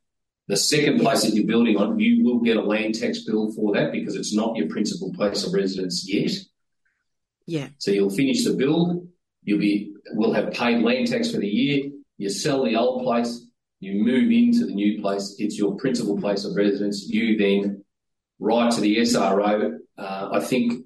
the 0.49 0.57
second 0.57 1.01
place 1.01 1.23
that 1.23 1.35
you're 1.35 1.47
building 1.47 1.77
on, 1.77 1.99
you 1.99 2.25
will 2.25 2.39
get 2.39 2.57
a 2.57 2.63
land 2.63 2.95
tax 2.95 3.25
bill 3.25 3.53
for 3.53 3.75
that 3.75 3.93
because 3.93 4.15
it's 4.15 4.35
not 4.35 4.57
your 4.57 4.69
principal 4.69 5.13
place 5.13 5.45
of 5.45 5.53
residence 5.53 6.09
yet. 6.09 6.31
Yeah. 7.47 7.69
So 7.79 7.91
you'll 7.91 8.11
finish 8.11 8.45
the 8.45 8.55
build, 8.55 9.09
you'll 9.43 9.59
be 9.59 9.93
will 10.13 10.33
have 10.33 10.53
paid 10.53 10.83
land 10.83 11.09
tax 11.09 11.33
for 11.33 11.39
the 11.39 11.49
year, 11.49 11.91
you 12.17 12.31
sell 12.31 12.65
the 12.65 12.77
old 12.77 13.03
place, 13.03 13.43
You 13.81 14.03
move 14.03 14.31
into 14.31 14.67
the 14.67 14.75
new 14.75 15.01
place, 15.01 15.37
it's 15.39 15.59
your 15.59 15.77
principal 15.77 16.19
place 16.19 16.45
of 16.45 16.57
residence. 16.57 17.07
You 17.09 17.37
then 17.37 17.85
write 18.39 18.73
to 18.73 18.81
the 18.81 18.99
SRO. 18.99 19.79
Uh, 19.99 20.29
I 20.33 20.41
think 20.41 20.85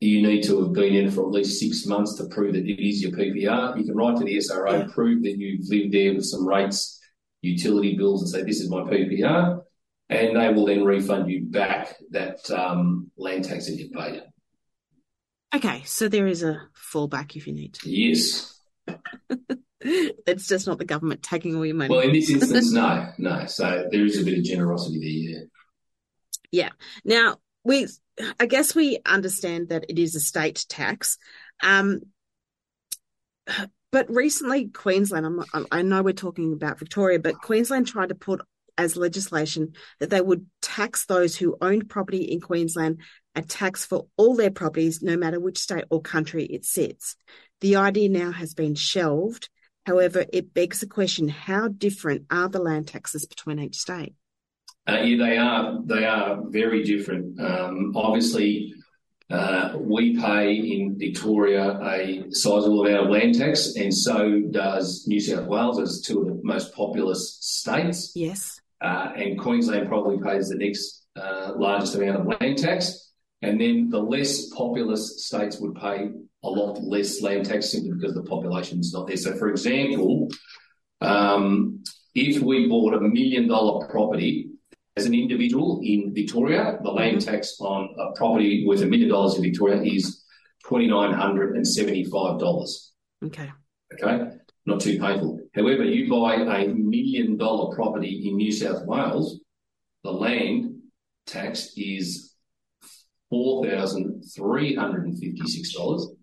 you 0.00 0.22
need 0.22 0.42
to 0.44 0.62
have 0.62 0.72
been 0.72 0.94
in 0.94 1.10
for 1.10 1.22
at 1.22 1.32
least 1.32 1.58
six 1.58 1.86
months 1.86 2.14
to 2.16 2.26
prove 2.26 2.54
that 2.54 2.66
it 2.66 2.86
is 2.86 3.02
your 3.02 3.12
PPR. 3.12 3.78
You 3.78 3.84
can 3.84 3.96
write 3.96 4.16
to 4.18 4.24
the 4.24 4.36
SRO, 4.36 4.80
yeah. 4.80 4.92
prove 4.92 5.22
that 5.22 5.38
you've 5.38 5.68
lived 5.68 5.92
there 5.92 6.14
with 6.14 6.24
some 6.24 6.46
rates, 6.46 7.00
utility 7.44 7.96
bills, 7.96 8.22
and 8.22 8.30
say, 8.30 8.42
This 8.42 8.60
is 8.60 8.70
my 8.70 8.82
PPR. 8.82 9.62
And 10.10 10.36
they 10.36 10.52
will 10.52 10.66
then 10.66 10.84
refund 10.84 11.30
you 11.30 11.46
back 11.46 11.96
that 12.10 12.50
um, 12.50 13.10
land 13.16 13.44
tax 13.44 13.66
that 13.66 13.76
you 13.76 13.88
paid. 13.88 14.22
Okay, 15.54 15.82
so 15.86 16.08
there 16.08 16.26
is 16.26 16.42
a 16.42 16.60
fallback 16.92 17.36
if 17.36 17.46
you 17.46 17.54
need 17.54 17.74
to. 17.74 17.90
Yes. 17.90 18.60
it's 19.80 20.48
just 20.48 20.66
not 20.66 20.78
the 20.78 20.84
government 20.84 21.22
taking 21.22 21.56
all 21.56 21.64
your 21.64 21.74
money. 21.74 21.94
Well, 21.94 22.00
in 22.00 22.12
this 22.12 22.30
instance, 22.30 22.72
no, 22.72 23.08
no. 23.18 23.46
So 23.46 23.86
there 23.90 24.04
is 24.04 24.20
a 24.20 24.24
bit 24.24 24.38
of 24.38 24.44
generosity 24.44 24.98
there, 24.98 25.38
yeah. 25.40 25.44
Yeah. 26.50 26.70
Now, 27.04 27.38
we 27.64 27.88
I 28.38 28.46
guess 28.46 28.74
we 28.74 28.98
understand 29.04 29.70
that 29.70 29.86
it 29.88 29.98
is 29.98 30.14
a 30.14 30.20
state 30.20 30.64
tax. 30.68 31.18
Um, 31.62 32.02
but 33.94 34.12
recently, 34.12 34.66
Queensland, 34.66 35.24
I'm, 35.24 35.66
i 35.70 35.82
know 35.82 36.02
we're 36.02 36.14
talking 36.14 36.52
about 36.52 36.80
Victoria, 36.80 37.20
but 37.20 37.40
Queensland 37.40 37.86
tried 37.86 38.08
to 38.08 38.16
put 38.16 38.40
as 38.76 38.96
legislation 38.96 39.74
that 40.00 40.10
they 40.10 40.20
would 40.20 40.46
tax 40.60 41.06
those 41.06 41.36
who 41.36 41.56
owned 41.60 41.88
property 41.88 42.22
in 42.22 42.40
Queensland 42.40 42.98
a 43.36 43.42
tax 43.42 43.86
for 43.86 44.06
all 44.16 44.34
their 44.34 44.50
properties, 44.50 45.00
no 45.00 45.16
matter 45.16 45.38
which 45.38 45.58
state 45.58 45.84
or 45.90 46.02
country 46.02 46.44
it 46.44 46.64
sits. 46.64 47.14
The 47.60 47.76
idea 47.76 48.08
now 48.08 48.32
has 48.32 48.52
been 48.52 48.74
shelved. 48.74 49.48
However, 49.86 50.24
it 50.32 50.52
begs 50.52 50.80
the 50.80 50.88
question 50.88 51.28
how 51.28 51.68
different 51.68 52.24
are 52.32 52.48
the 52.48 52.58
land 52.58 52.88
taxes 52.88 53.26
between 53.26 53.60
each 53.60 53.76
state? 53.76 54.14
Uh, 54.88 55.02
yeah, 55.04 55.24
they 55.24 55.38
are. 55.38 55.78
They 55.84 56.04
are 56.04 56.40
very 56.48 56.82
different. 56.82 57.38
Um, 57.38 57.92
obviously, 57.94 58.74
we 59.78 60.18
pay 60.18 60.54
in 60.54 60.98
Victoria 60.98 61.78
a 61.82 62.24
sizable 62.30 62.86
amount 62.86 63.06
of 63.06 63.10
land 63.10 63.38
tax, 63.38 63.76
and 63.76 63.92
so 63.94 64.42
does 64.50 65.06
New 65.06 65.20
South 65.20 65.46
Wales 65.46 65.80
as 65.80 66.00
two 66.00 66.20
of 66.20 66.26
the 66.26 66.40
most 66.42 66.74
populous 66.74 67.38
states. 67.40 68.12
Yes. 68.14 68.60
Uh, 68.80 69.12
and 69.16 69.38
Queensland 69.38 69.88
probably 69.88 70.18
pays 70.18 70.48
the 70.48 70.56
next 70.56 71.06
uh, 71.16 71.52
largest 71.56 71.94
amount 71.94 72.20
of 72.20 72.40
land 72.40 72.58
tax. 72.58 73.12
And 73.40 73.60
then 73.60 73.90
the 73.90 74.00
less 74.00 74.48
populous 74.50 75.24
states 75.26 75.58
would 75.60 75.74
pay 75.74 76.10
a 76.42 76.48
lot 76.48 76.82
less 76.82 77.22
land 77.22 77.46
tax 77.46 77.70
simply 77.70 77.92
because 77.92 78.14
the 78.14 78.22
population 78.22 78.80
is 78.80 78.92
not 78.92 79.06
there. 79.06 79.16
So, 79.16 79.34
for 79.34 79.48
example, 79.48 80.28
um, 81.00 81.82
if 82.14 82.42
we 82.42 82.68
bought 82.68 82.94
a 82.94 83.00
million 83.00 83.48
dollar 83.48 83.86
property 83.88 84.50
as 84.96 85.06
an 85.06 85.14
individual 85.14 85.80
in 85.82 86.14
Victoria, 86.14 86.78
the 86.82 86.90
land 86.90 87.16
mm-hmm. 87.18 87.30
tax 87.30 87.56
on 87.60 87.94
a 87.98 88.12
property 88.16 88.64
worth 88.66 88.82
a 88.82 88.86
million 88.86 89.08
dollars 89.08 89.36
in 89.36 89.42
Victoria 89.42 89.82
is 89.82 90.24
$2,975. 90.66 92.90
Okay. 93.24 93.50
Okay. 93.94 94.30
Not 94.66 94.80
too 94.80 94.98
painful. 94.98 95.40
However, 95.54 95.84
you 95.84 96.10
buy 96.10 96.36
a 96.36 96.68
million 96.68 97.36
dollar 97.36 97.74
property 97.74 98.28
in 98.28 98.36
New 98.36 98.52
South 98.52 98.86
Wales, 98.86 99.40
the 100.04 100.12
land 100.12 100.76
tax 101.26 101.72
is 101.76 102.34
$4,356. 103.32 106.16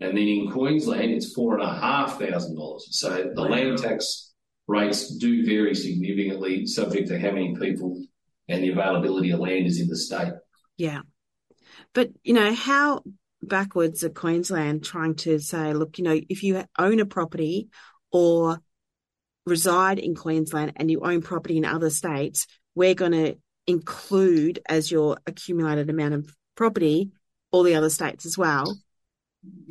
And 0.00 0.16
then 0.16 0.28
in 0.28 0.52
Queensland, 0.52 1.10
it's 1.10 1.36
$4,500. 1.36 2.80
So 2.90 3.32
the 3.34 3.42
wow. 3.42 3.48
land 3.48 3.78
tax 3.78 4.27
rates 4.68 5.16
do 5.16 5.44
vary 5.44 5.74
significantly, 5.74 6.66
subject 6.66 7.08
to 7.08 7.18
how 7.18 7.32
many 7.32 7.56
people 7.56 8.04
and 8.48 8.62
the 8.62 8.70
availability 8.70 9.30
of 9.30 9.40
land 9.40 9.66
is 9.66 9.80
in 9.80 9.88
the 9.88 9.96
state. 9.96 10.32
Yeah. 10.76 11.00
But, 11.94 12.10
you 12.22 12.34
know, 12.34 12.54
how 12.54 13.02
backwards 13.42 14.04
are 14.04 14.10
Queensland 14.10 14.84
trying 14.84 15.14
to 15.16 15.38
say, 15.38 15.72
look, 15.72 15.98
you 15.98 16.04
know, 16.04 16.20
if 16.28 16.42
you 16.42 16.62
own 16.78 17.00
a 17.00 17.06
property 17.06 17.68
or 18.12 18.60
reside 19.46 19.98
in 19.98 20.14
Queensland 20.14 20.72
and 20.76 20.90
you 20.90 21.00
own 21.00 21.22
property 21.22 21.56
in 21.56 21.64
other 21.64 21.90
states, 21.90 22.46
we're 22.74 22.94
going 22.94 23.12
to 23.12 23.36
include 23.66 24.60
as 24.68 24.90
your 24.90 25.18
accumulated 25.26 25.88
amount 25.90 26.14
of 26.14 26.34
property 26.54 27.10
all 27.50 27.62
the 27.62 27.74
other 27.74 27.90
states 27.90 28.26
as 28.26 28.36
well. 28.36 28.78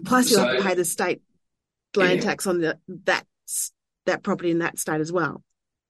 Plus, 0.06 0.30
you 0.30 0.38
so, 0.38 0.46
have 0.46 0.58
to 0.58 0.64
pay 0.64 0.74
the 0.74 0.86
state 0.86 1.22
land 1.96 2.22
yeah. 2.22 2.30
tax 2.30 2.48
on 2.48 2.60
the, 2.60 2.80
that 3.06 3.26
that 4.08 4.24
property 4.24 4.52
in 4.52 4.60
that 4.60 4.80
state 4.80 5.00
as 5.00 5.12
well. 5.12 5.44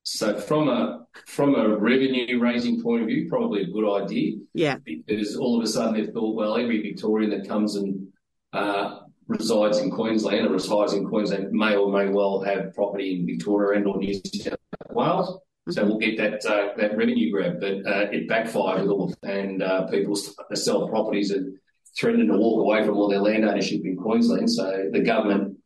So 0.03 0.39
from 0.39 0.69
a 0.69 1.05
from 1.25 1.55
a 1.55 1.77
revenue 1.77 2.39
raising 2.39 2.81
point 2.81 3.01
of 3.01 3.07
view, 3.07 3.27
probably 3.27 3.63
a 3.63 3.67
good 3.67 4.03
idea. 4.03 4.37
Yeah. 4.53 4.77
Because 4.85 5.35
all 5.35 5.57
of 5.57 5.63
a 5.63 5.67
sudden 5.67 5.95
they've 5.95 6.13
thought, 6.13 6.35
well, 6.35 6.57
every 6.57 6.81
Victorian 6.81 7.29
that 7.31 7.47
comes 7.47 7.75
and 7.75 8.07
uh, 8.53 8.99
resides 9.27 9.79
in 9.79 9.91
Queensland 9.91 10.47
or 10.47 10.51
resides 10.51 10.93
in 10.93 11.05
Queensland 11.05 11.51
may 11.51 11.75
or 11.75 11.91
may 11.91 12.07
well 12.07 12.41
have 12.41 12.73
property 12.73 13.19
in 13.19 13.25
Victoria 13.25 13.79
and 13.79 13.87
or 13.87 13.97
New 13.97 14.13
South 14.13 14.57
Wales. 14.91 15.29
Mm-hmm. 15.29 15.71
So 15.71 15.85
we'll 15.85 15.97
get 15.97 16.17
that 16.17 16.45
uh, 16.45 16.69
that 16.77 16.97
revenue 16.97 17.29
grab, 17.29 17.59
but 17.59 17.85
uh, 17.85 18.07
it 18.09 18.29
backfired 18.29 18.83
with 18.83 18.89
all, 18.89 19.13
and 19.23 19.61
uh, 19.61 19.87
people 19.87 20.15
start 20.15 20.49
to 20.49 20.55
sell 20.55 20.87
properties 20.87 21.31
and 21.31 21.57
threatening 21.99 22.27
to 22.27 22.37
walk 22.37 22.61
away 22.61 22.85
from 22.85 22.95
all 22.95 23.09
their 23.09 23.19
land 23.19 23.43
ownership 23.43 23.81
in 23.83 23.97
Queensland. 23.97 24.49
So 24.49 24.89
the 24.91 25.01
government 25.01 25.56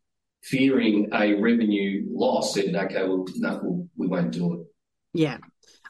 fearing 0.41 1.09
a 1.13 1.33
revenue 1.35 2.05
loss, 2.11 2.53
said, 2.53 2.75
okay, 2.75 3.03
well, 3.03 3.25
no, 3.35 3.59
we'll, 3.61 3.87
we 3.95 4.07
won't 4.07 4.31
do 4.31 4.53
it. 4.53 4.67
Yeah. 5.13 5.37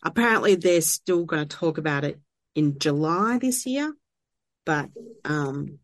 Apparently, 0.03 0.55
they're 0.55 0.81
still 0.81 1.25
going 1.25 1.47
to 1.47 1.57
talk 1.57 1.77
about 1.77 2.03
it 2.03 2.19
in 2.55 2.79
July 2.79 3.37
this 3.37 3.65
year, 3.65 3.93
but 4.65 4.89
um, 5.25 5.79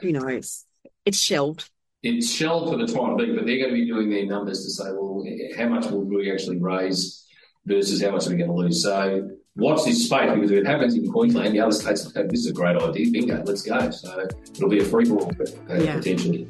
who 0.00 0.12
knows? 0.12 0.64
It's 1.04 1.18
shelved. 1.18 1.68
It's 2.02 2.30
shelved 2.30 2.70
for 2.70 2.78
the 2.78 2.86
time 2.86 3.16
being, 3.16 3.34
but 3.34 3.44
they're 3.44 3.58
going 3.58 3.70
to 3.70 3.74
be 3.74 3.86
doing 3.86 4.08
their 4.08 4.26
numbers 4.26 4.64
to 4.64 4.70
say, 4.70 4.90
well, 4.92 5.24
how 5.56 5.68
much 5.68 5.86
will 5.90 6.04
we 6.04 6.30
actually 6.30 6.58
raise 6.58 7.26
versus 7.66 8.00
how 8.00 8.12
much 8.12 8.26
are 8.26 8.30
we 8.30 8.36
going 8.36 8.50
to 8.50 8.56
lose? 8.56 8.82
So 8.84 9.28
watch 9.56 9.84
this 9.84 10.06
space 10.06 10.32
because 10.32 10.52
if 10.52 10.58
it 10.58 10.66
happens 10.66 10.94
in 10.94 11.10
Queensland, 11.10 11.54
the 11.54 11.60
other 11.60 11.72
states 11.72 12.04
will 12.04 12.28
this 12.28 12.40
is 12.40 12.50
a 12.50 12.52
great 12.52 12.76
idea. 12.76 13.10
Bingo, 13.10 13.42
let's 13.44 13.62
go. 13.62 13.90
So 13.90 14.26
it'll 14.54 14.68
be 14.68 14.78
a 14.78 14.84
free 14.84 15.04
for 15.06 15.18
all 15.18 15.32
uh, 15.68 15.74
yeah. 15.74 15.96
potentially. 15.96 16.48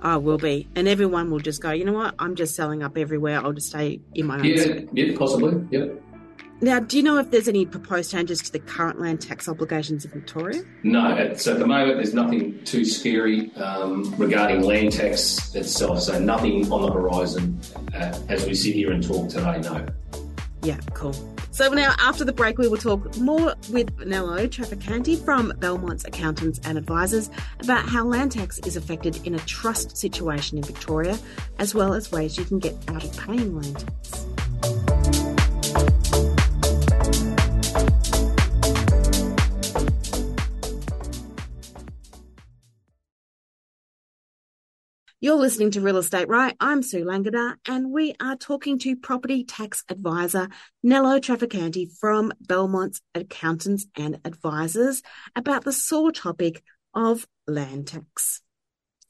I 0.00 0.16
will 0.18 0.38
be. 0.38 0.68
And 0.76 0.86
everyone 0.88 1.30
will 1.30 1.38
just 1.40 1.62
go, 1.62 1.70
you 1.72 1.84
know 1.84 1.92
what? 1.92 2.14
I'm 2.18 2.36
just 2.36 2.54
selling 2.54 2.82
up 2.82 2.96
everywhere. 2.98 3.40
I'll 3.42 3.52
just 3.52 3.68
stay 3.68 4.00
in 4.14 4.26
my 4.26 4.38
own 4.38 4.44
Yeah, 4.44 4.56
state. 4.62 4.88
yeah, 4.92 5.16
possibly. 5.16 5.66
Yep. 5.70 6.02
Now, 6.62 6.80
do 6.80 6.96
you 6.96 7.02
know 7.02 7.18
if 7.18 7.30
there's 7.30 7.48
any 7.48 7.66
proposed 7.66 8.10
changes 8.10 8.40
to 8.40 8.52
the 8.52 8.58
current 8.58 8.98
land 8.98 9.20
tax 9.20 9.46
obligations 9.46 10.06
in 10.06 10.10
Victoria? 10.10 10.62
No, 10.82 11.34
so 11.34 11.52
at 11.52 11.58
the 11.58 11.66
moment 11.66 11.96
there's 11.96 12.14
nothing 12.14 12.62
too 12.64 12.82
scary 12.84 13.54
um, 13.56 14.14
regarding 14.16 14.62
land 14.62 14.92
tax 14.92 15.54
itself. 15.54 16.00
So 16.00 16.18
nothing 16.18 16.72
on 16.72 16.80
the 16.82 16.92
horizon 16.92 17.60
uh, 17.94 18.18
as 18.30 18.46
we 18.46 18.54
sit 18.54 18.74
here 18.74 18.90
and 18.92 19.02
talk 19.06 19.28
today. 19.28 19.60
No. 19.60 19.86
Yeah, 20.62 20.80
cool. 20.94 21.14
So 21.56 21.70
now, 21.70 21.94
after 21.98 22.22
the 22.22 22.34
break, 22.34 22.58
we 22.58 22.68
will 22.68 22.76
talk 22.76 23.16
more 23.16 23.54
with 23.70 23.98
Nello 24.04 24.46
Traficante 24.46 25.16
from 25.24 25.52
Bellmonts 25.52 26.06
Accountants 26.06 26.60
and 26.66 26.76
Advisors 26.76 27.30
about 27.60 27.88
how 27.88 28.04
land 28.04 28.32
tax 28.32 28.58
is 28.58 28.76
affected 28.76 29.26
in 29.26 29.34
a 29.34 29.38
trust 29.38 29.96
situation 29.96 30.58
in 30.58 30.64
Victoria, 30.64 31.18
as 31.58 31.74
well 31.74 31.94
as 31.94 32.12
ways 32.12 32.36
you 32.36 32.44
can 32.44 32.58
get 32.58 32.74
out 32.88 33.02
of 33.02 33.16
paying 33.16 33.56
land 33.56 33.78
tax. 33.78 34.35
You're 45.18 45.36
listening 45.36 45.70
to 45.70 45.80
Real 45.80 45.96
Estate 45.96 46.28
Right. 46.28 46.54
I'm 46.60 46.82
Sue 46.82 47.02
Langada, 47.02 47.54
and 47.66 47.90
we 47.90 48.14
are 48.20 48.36
talking 48.36 48.78
to 48.80 48.96
property 48.96 49.44
tax 49.44 49.82
advisor 49.88 50.50
Nello 50.82 51.18
Traficante 51.20 51.90
from 51.98 52.34
Bellmonts 52.46 53.00
Accountants 53.14 53.86
and 53.96 54.20
Advisors 54.26 55.02
about 55.34 55.64
the 55.64 55.72
sore 55.72 56.12
topic 56.12 56.62
of 56.92 57.26
land 57.46 57.86
tax. 57.86 58.42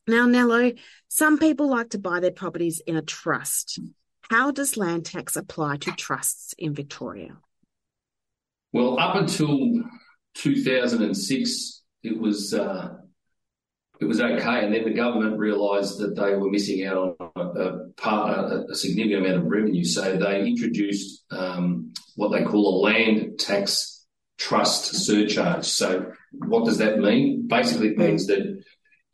Now, 0.06 0.26
Nello, 0.26 0.74
some 1.08 1.40
people 1.40 1.68
like 1.68 1.90
to 1.90 1.98
buy 1.98 2.20
their 2.20 2.30
properties 2.30 2.78
in 2.86 2.96
a 2.96 3.02
trust. 3.02 3.80
How 4.30 4.52
does 4.52 4.76
land 4.76 5.06
tax 5.06 5.34
apply 5.34 5.78
to 5.78 5.90
trusts 5.90 6.54
in 6.56 6.72
Victoria? 6.72 7.36
Well, 8.72 9.00
up 9.00 9.16
until 9.16 9.82
2006, 10.34 11.82
it 12.04 12.16
was 12.16 12.54
uh, 12.54 12.94
it 14.00 14.04
was 14.04 14.20
okay. 14.20 14.64
And 14.64 14.74
then 14.74 14.84
the 14.84 14.92
government 14.92 15.38
realised 15.38 15.98
that 15.98 16.16
they 16.16 16.34
were 16.34 16.50
missing 16.50 16.84
out 16.84 17.16
on 17.18 17.30
a, 17.36 17.40
a, 17.40 17.88
part, 17.96 18.52
a, 18.52 18.66
a, 18.70 18.74
significant 18.74 19.24
amount 19.24 19.42
of 19.42 19.50
revenue. 19.50 19.84
So 19.84 20.16
they 20.16 20.46
introduced 20.46 21.24
um, 21.30 21.92
what 22.16 22.32
they 22.32 22.44
call 22.44 22.78
a 22.78 22.82
land 22.84 23.38
tax 23.38 24.04
trust 24.38 24.94
surcharge. 25.06 25.64
So 25.64 26.12
what 26.32 26.64
does 26.64 26.78
that 26.78 26.98
mean? 26.98 27.46
Basically, 27.46 27.88
it 27.88 27.98
means 27.98 28.26
that 28.26 28.62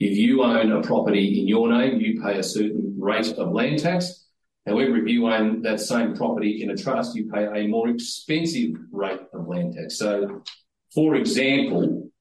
if 0.00 0.18
you 0.18 0.42
own 0.42 0.72
a 0.72 0.82
property 0.82 1.40
in 1.40 1.46
your 1.46 1.70
name, 1.70 2.00
you 2.00 2.20
pay 2.20 2.38
a 2.38 2.42
certain 2.42 2.96
rate 2.98 3.32
of 3.38 3.52
land 3.52 3.78
tax. 3.78 4.26
However, 4.66 4.96
if 4.96 5.08
you 5.08 5.28
own 5.28 5.62
that 5.62 5.80
same 5.80 6.14
property 6.14 6.62
in 6.62 6.70
a 6.70 6.76
trust, 6.76 7.14
you 7.14 7.30
pay 7.30 7.46
a 7.46 7.68
more 7.68 7.88
expensive 7.88 8.70
rate 8.90 9.20
of 9.32 9.46
land 9.46 9.74
tax. 9.74 9.98
So, 9.98 10.42
for 10.94 11.14
example, 11.14 12.11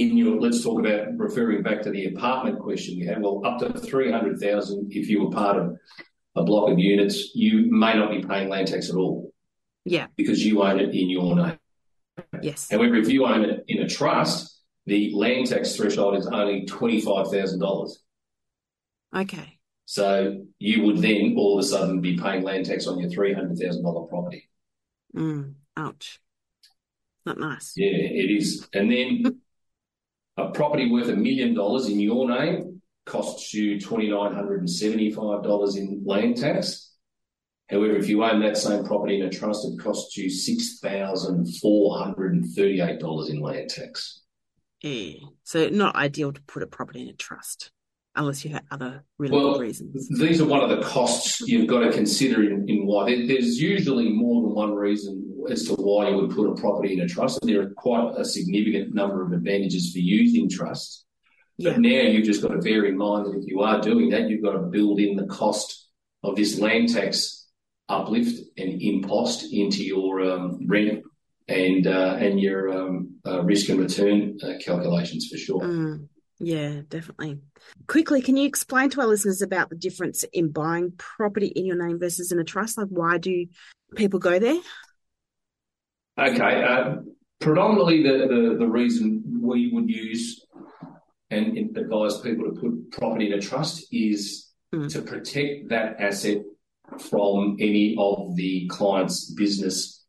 in 0.00 0.16
your 0.16 0.40
let's 0.40 0.62
talk 0.62 0.80
about 0.80 1.16
referring 1.16 1.62
back 1.62 1.82
to 1.82 1.90
the 1.90 2.06
apartment 2.06 2.58
question 2.58 2.96
you 2.96 3.06
had. 3.06 3.20
Well, 3.20 3.42
up 3.44 3.58
to 3.58 3.78
three 3.78 4.10
hundred 4.10 4.40
thousand, 4.40 4.90
if 4.92 5.08
you 5.08 5.24
were 5.24 5.30
part 5.30 5.58
of 5.58 5.76
a 6.36 6.42
block 6.42 6.70
of 6.70 6.78
units, 6.78 7.34
you 7.34 7.70
may 7.70 7.94
not 7.94 8.10
be 8.10 8.22
paying 8.22 8.48
land 8.48 8.68
tax 8.68 8.88
at 8.88 8.96
all. 8.96 9.32
Yeah, 9.84 10.06
because 10.16 10.44
you 10.44 10.62
own 10.62 10.80
it 10.80 10.94
in 10.94 11.10
your 11.10 11.36
name. 11.36 11.58
Yes. 12.42 12.68
However, 12.70 12.96
if 12.96 13.08
you 13.08 13.26
own 13.26 13.44
it 13.44 13.64
in 13.68 13.82
a 13.82 13.88
trust, 13.88 14.62
the 14.86 15.12
land 15.14 15.48
tax 15.48 15.76
threshold 15.76 16.16
is 16.16 16.26
only 16.26 16.64
twenty 16.64 17.00
five 17.00 17.30
thousand 17.30 17.60
dollars. 17.60 18.02
Okay. 19.14 19.58
So 19.84 20.44
you 20.58 20.84
would 20.84 20.98
then 20.98 21.34
all 21.36 21.58
of 21.58 21.64
a 21.64 21.66
sudden 21.66 22.00
be 22.00 22.16
paying 22.16 22.42
land 22.42 22.66
tax 22.66 22.86
on 22.86 22.98
your 22.98 23.10
three 23.10 23.34
hundred 23.34 23.58
thousand 23.58 23.82
dollar 23.82 24.06
property. 24.06 24.48
Mm, 25.14 25.54
ouch. 25.76 26.20
Not 27.26 27.38
nice. 27.38 27.74
Yeah, 27.76 27.90
it 27.90 28.30
is. 28.30 28.66
And 28.72 28.90
then 28.90 29.40
a 30.40 30.50
property 30.52 30.90
worth 30.90 31.08
a 31.08 31.16
million 31.16 31.54
dollars 31.54 31.88
in 31.88 32.00
your 32.00 32.28
name 32.28 32.82
costs 33.06 33.52
you 33.52 33.80
twenty 33.80 34.10
nine 34.10 34.34
hundred 34.34 34.60
and 34.60 34.70
seventy 34.70 35.10
five 35.10 35.42
dollars 35.42 35.76
in 35.76 36.02
land 36.04 36.36
tax. 36.36 36.94
However, 37.68 37.96
if 37.96 38.08
you 38.08 38.24
own 38.24 38.40
that 38.40 38.56
same 38.56 38.84
property 38.84 39.20
in 39.20 39.26
a 39.26 39.30
trust, 39.30 39.66
it 39.66 39.78
costs 39.78 40.16
you 40.16 40.28
six 40.28 40.78
thousand 40.80 41.46
four 41.58 41.98
hundred 41.98 42.34
and 42.34 42.52
thirty 42.52 42.80
eight 42.80 43.00
dollars 43.00 43.30
in 43.30 43.40
land 43.40 43.70
tax. 43.70 44.22
Yeah. 44.82 45.14
So 45.44 45.68
not 45.68 45.94
ideal 45.96 46.32
to 46.32 46.42
put 46.42 46.62
a 46.62 46.66
property 46.66 47.02
in 47.02 47.08
a 47.08 47.12
trust 47.12 47.70
unless 48.16 48.44
you 48.44 48.50
have 48.50 48.64
other 48.70 49.04
really 49.18 49.36
well, 49.36 49.52
good 49.52 49.60
reasons. 49.60 50.08
These 50.18 50.40
are 50.40 50.46
one 50.46 50.68
of 50.68 50.70
the 50.70 50.82
costs 50.82 51.40
you've 51.42 51.68
got 51.68 51.80
to 51.80 51.92
consider 51.92 52.42
in, 52.42 52.68
in 52.68 52.86
why. 52.86 53.26
there's 53.26 53.60
usually 53.60 54.08
more 54.08 54.42
than 54.42 54.54
one 54.54 54.74
reason 54.74 55.29
as 55.50 55.64
to 55.64 55.74
why 55.74 56.08
you 56.08 56.16
would 56.16 56.30
put 56.30 56.50
a 56.50 56.54
property 56.54 56.94
in 56.94 57.00
a 57.00 57.08
trust. 57.08 57.38
And 57.42 57.50
there 57.50 57.62
are 57.62 57.70
quite 57.70 58.14
a 58.16 58.24
significant 58.24 58.94
number 58.94 59.24
of 59.24 59.32
advantages 59.32 59.92
for 59.92 59.98
using 59.98 60.48
trusts. 60.48 61.04
Yeah. 61.58 61.72
But 61.72 61.80
now 61.80 62.02
you've 62.02 62.24
just 62.24 62.42
got 62.42 62.52
to 62.52 62.58
bear 62.58 62.84
in 62.86 62.96
mind 62.96 63.26
that 63.26 63.38
if 63.38 63.46
you 63.46 63.60
are 63.60 63.80
doing 63.80 64.10
that, 64.10 64.28
you've 64.28 64.42
got 64.42 64.52
to 64.52 64.60
build 64.60 64.98
in 64.98 65.16
the 65.16 65.26
cost 65.26 65.88
of 66.22 66.36
this 66.36 66.58
land 66.58 66.88
tax 66.92 67.48
uplift 67.88 68.40
and 68.56 68.80
impost 68.80 69.52
into 69.52 69.84
your 69.84 70.20
um, 70.22 70.66
rent 70.66 71.02
and 71.48 71.86
uh, 71.86 72.16
and 72.18 72.40
your 72.40 72.70
um, 72.70 73.16
uh, 73.26 73.42
risk 73.42 73.68
and 73.68 73.80
return 73.80 74.38
uh, 74.42 74.52
calculations 74.64 75.28
for 75.30 75.36
sure. 75.36 75.60
Mm. 75.60 76.08
Yeah, 76.42 76.80
definitely. 76.88 77.38
Quickly, 77.86 78.22
can 78.22 78.38
you 78.38 78.46
explain 78.46 78.88
to 78.90 79.02
our 79.02 79.06
listeners 79.06 79.42
about 79.42 79.68
the 79.68 79.76
difference 79.76 80.24
in 80.32 80.50
buying 80.50 80.92
property 80.96 81.48
in 81.48 81.66
your 81.66 81.76
name 81.76 81.98
versus 81.98 82.32
in 82.32 82.38
a 82.38 82.44
trust? 82.44 82.78
Like, 82.78 82.88
why 82.88 83.18
do 83.18 83.46
people 83.94 84.18
go 84.18 84.38
there? 84.38 84.58
Okay. 86.20 86.62
Uh, 86.62 86.96
predominantly, 87.40 88.02
the, 88.02 88.26
the, 88.28 88.56
the 88.58 88.68
reason 88.68 89.40
we 89.42 89.70
would 89.72 89.88
use 89.88 90.44
and 91.30 91.76
advise 91.76 92.18
people 92.18 92.44
to 92.44 92.60
put 92.60 92.90
property 92.92 93.28
in 93.28 93.38
a 93.38 93.40
trust 93.40 93.86
is 93.92 94.50
mm. 94.74 94.92
to 94.92 95.02
protect 95.02 95.68
that 95.70 95.96
asset 95.98 96.38
from 96.98 97.56
any 97.60 97.96
of 97.98 98.34
the 98.36 98.66
client's 98.68 99.30
business 99.30 100.04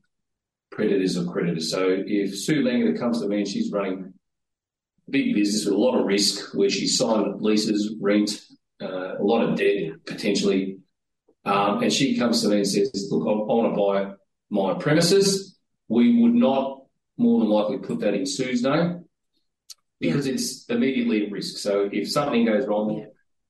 predators 0.72 1.18
or 1.18 1.32
creditors. 1.32 1.70
So 1.70 2.04
if 2.06 2.38
Sue 2.38 2.64
Langer 2.64 2.98
comes 2.98 3.22
to 3.22 3.28
me 3.28 3.40
and 3.40 3.48
she's 3.48 3.72
running 3.72 4.14
a 5.08 5.12
big 5.12 5.36
business 5.36 5.66
with 5.66 5.76
a 5.76 5.78
lot 5.78 5.98
of 5.98 6.06
risk, 6.06 6.56
where 6.56 6.70
she 6.70 6.88
signed 6.88 7.42
leases, 7.42 7.96
rent, 8.02 8.42
uh, 8.82 9.18
a 9.20 9.24
lot 9.24 9.44
of 9.44 9.56
debt 9.56 9.92
potentially, 10.06 10.80
um, 11.46 11.84
and 11.84 11.94
she 11.94 12.18
comes 12.18 12.42
to 12.42 12.50
me 12.50 12.58
and 12.58 12.68
says, 12.68 13.08
"Look, 13.12 13.28
I 13.28 13.54
want 13.54 13.74
to 13.74 13.80
buy 13.80 14.16
my 14.50 14.74
premises." 14.80 15.52
We 15.92 16.22
would 16.22 16.34
not 16.34 16.84
more 17.18 17.40
than 17.40 17.50
likely 17.50 17.78
put 17.80 18.00
that 18.00 18.14
in 18.14 18.26
Sue's 18.26 18.64
name 18.64 19.06
because 20.00 20.26
yeah. 20.26 20.34
it's 20.34 20.66
immediately 20.70 21.26
at 21.26 21.32
risk. 21.32 21.58
So 21.58 21.90
if 21.92 22.10
something 22.10 22.46
goes 22.46 22.66
wrong, 22.66 23.08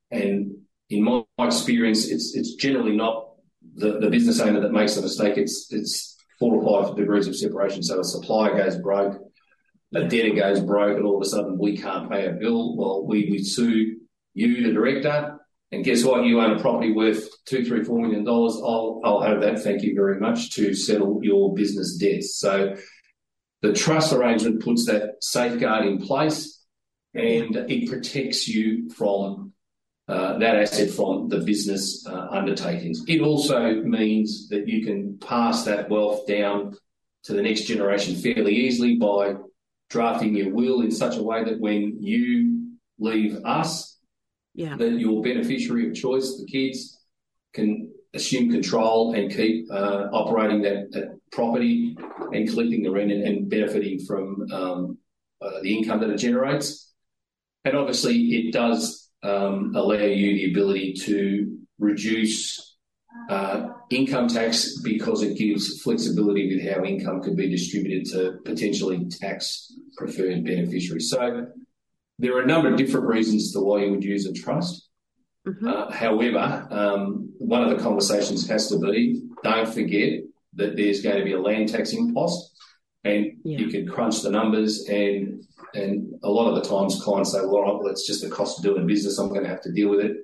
and 0.09 0.57
in 0.89 1.03
my 1.03 1.23
experience, 1.39 2.07
it's 2.07 2.35
it's 2.35 2.55
generally 2.55 2.95
not 2.95 3.35
the, 3.75 3.99
the 3.99 4.09
business 4.09 4.39
owner 4.39 4.59
that 4.61 4.71
makes 4.71 4.95
the 4.95 5.01
mistake. 5.01 5.37
It's 5.37 5.67
it's 5.71 6.17
four 6.39 6.55
or 6.55 6.85
five 6.85 6.97
degrees 6.97 7.27
of 7.27 7.35
separation. 7.35 7.83
So 7.83 7.99
a 7.99 8.03
supplier 8.03 8.57
goes 8.57 8.77
broke 8.77 9.21
a 9.93 10.07
debtor 10.07 10.35
goes 10.35 10.61
broke 10.61 10.97
and 10.97 11.05
all 11.05 11.17
of 11.17 11.21
a 11.21 11.29
sudden 11.29 11.57
we 11.57 11.77
can't 11.77 12.09
pay 12.09 12.25
a 12.25 12.31
bill, 12.31 12.77
well, 12.77 13.05
we, 13.05 13.29
we 13.29 13.43
sue 13.43 13.97
you, 14.33 14.63
the 14.63 14.71
director, 14.71 15.37
and 15.71 15.85
guess 15.85 16.03
what? 16.03 16.25
You 16.25 16.41
own 16.41 16.57
a 16.57 16.61
property 16.61 16.91
worth 16.91 17.29
two, 17.45 17.63
three, 17.65 17.83
four 17.83 17.99
million 17.99 18.23
dollars. 18.25 18.55
I'll, 18.55 18.99
I'll 19.03 19.21
have 19.21 19.41
that. 19.41 19.59
Thank 19.63 19.83
you 19.83 19.95
very 19.95 20.19
much 20.19 20.51
to 20.55 20.73
settle 20.73 21.19
your 21.23 21.53
business 21.53 21.97
debts. 21.97 22.35
So 22.35 22.75
the 23.61 23.73
trust 23.73 24.11
arrangement 24.11 24.63
puts 24.63 24.85
that 24.87 25.23
safeguard 25.23 25.85
in 25.85 25.99
place 25.99 26.61
and 27.13 27.55
it 27.55 27.89
protects 27.89 28.47
you 28.47 28.89
from 28.89 29.53
uh, 30.07 30.37
that 30.39 30.57
asset 30.57 30.89
from 30.89 31.29
the 31.29 31.37
business 31.37 32.05
uh, 32.05 32.27
undertakings. 32.31 33.03
It 33.07 33.21
also 33.21 33.81
means 33.81 34.49
that 34.49 34.67
you 34.67 34.85
can 34.85 35.17
pass 35.19 35.63
that 35.65 35.89
wealth 35.89 36.27
down 36.27 36.75
to 37.23 37.33
the 37.33 37.41
next 37.41 37.61
generation 37.61 38.15
fairly 38.15 38.53
easily 38.55 38.95
by 38.95 39.35
drafting 39.89 40.35
your 40.35 40.53
will 40.53 40.81
in 40.81 40.91
such 40.91 41.17
a 41.17 41.23
way 41.23 41.43
that 41.43 41.59
when 41.59 42.01
you 42.01 42.71
leave 42.99 43.37
us, 43.45 43.90
yeah. 44.53 44.75
that 44.75 44.91
your 44.91 45.21
beneficiary 45.21 45.89
of 45.89 45.95
choice, 45.95 46.37
the 46.37 46.45
kids, 46.45 46.99
can 47.53 47.91
assume 48.13 48.51
control 48.51 49.13
and 49.13 49.31
keep 49.31 49.71
uh, 49.71 50.07
operating 50.11 50.61
that, 50.61 50.91
that, 50.91 51.17
property 51.31 51.95
and 52.33 52.49
collecting 52.49 52.83
the 52.83 52.91
rent 52.91 53.09
and, 53.09 53.23
and 53.23 53.49
benefiting 53.49 53.97
from 53.99 54.45
um, 54.51 54.97
uh, 55.41 55.61
the 55.61 55.77
income 55.77 56.01
that 56.01 56.09
it 56.09 56.17
generates. 56.17 56.91
And 57.63 57.77
obviously, 57.77 58.17
it 58.35 58.51
does 58.51 59.09
um, 59.23 59.71
allow 59.73 59.93
you 59.93 60.33
the 60.33 60.51
ability 60.51 60.93
to 61.05 61.57
reduce 61.79 62.77
uh, 63.29 63.69
income 63.89 64.27
tax 64.27 64.79
because 64.81 65.21
it 65.21 65.37
gives 65.37 65.81
flexibility 65.81 66.53
with 66.53 66.67
how 66.67 66.83
income 66.83 67.21
could 67.21 67.37
be 67.37 67.49
distributed 67.49 68.05
to 68.11 68.39
potentially 68.43 69.07
tax 69.09 69.71
preferred 69.95 70.43
beneficiaries. 70.43 71.09
So 71.09 71.47
there 72.21 72.37
are 72.37 72.41
a 72.41 72.45
number 72.45 72.69
of 72.69 72.77
different 72.77 73.07
reasons 73.07 73.51
to 73.51 73.59
why 73.59 73.83
you 73.83 73.91
would 73.91 74.03
use 74.03 74.27
a 74.27 74.33
trust. 74.33 74.87
Mm-hmm. 75.47 75.67
Uh, 75.67 75.91
however, 75.91 76.67
um, 76.69 77.33
one 77.39 77.63
of 77.63 77.75
the 77.75 77.83
conversations 77.83 78.47
has 78.47 78.67
to 78.69 78.77
be 78.77 79.23
don't 79.43 79.67
forget 79.67 80.21
that 80.53 80.75
there's 80.75 81.01
going 81.01 81.17
to 81.17 81.23
be 81.23 81.33
a 81.33 81.41
land 81.41 81.69
tax 81.69 81.93
impost, 81.93 82.55
and 83.03 83.31
yeah. 83.43 83.57
you 83.57 83.69
can 83.69 83.87
crunch 83.87 84.21
the 84.21 84.29
numbers 84.29 84.87
and 84.87 85.43
and 85.73 86.13
a 86.21 86.29
lot 86.29 86.49
of 86.49 86.61
the 86.61 86.69
times 86.69 87.01
clients 87.01 87.31
say, 87.31 87.39
well, 87.43 87.81
it's 87.87 88.05
just 88.05 88.21
the 88.21 88.29
cost 88.29 88.59
of 88.59 88.63
doing 88.63 88.85
business. 88.85 89.17
I'm 89.17 89.29
going 89.29 89.43
to 89.43 89.49
have 89.49 89.61
to 89.61 89.71
deal 89.71 89.89
with 89.89 90.01
it 90.01 90.17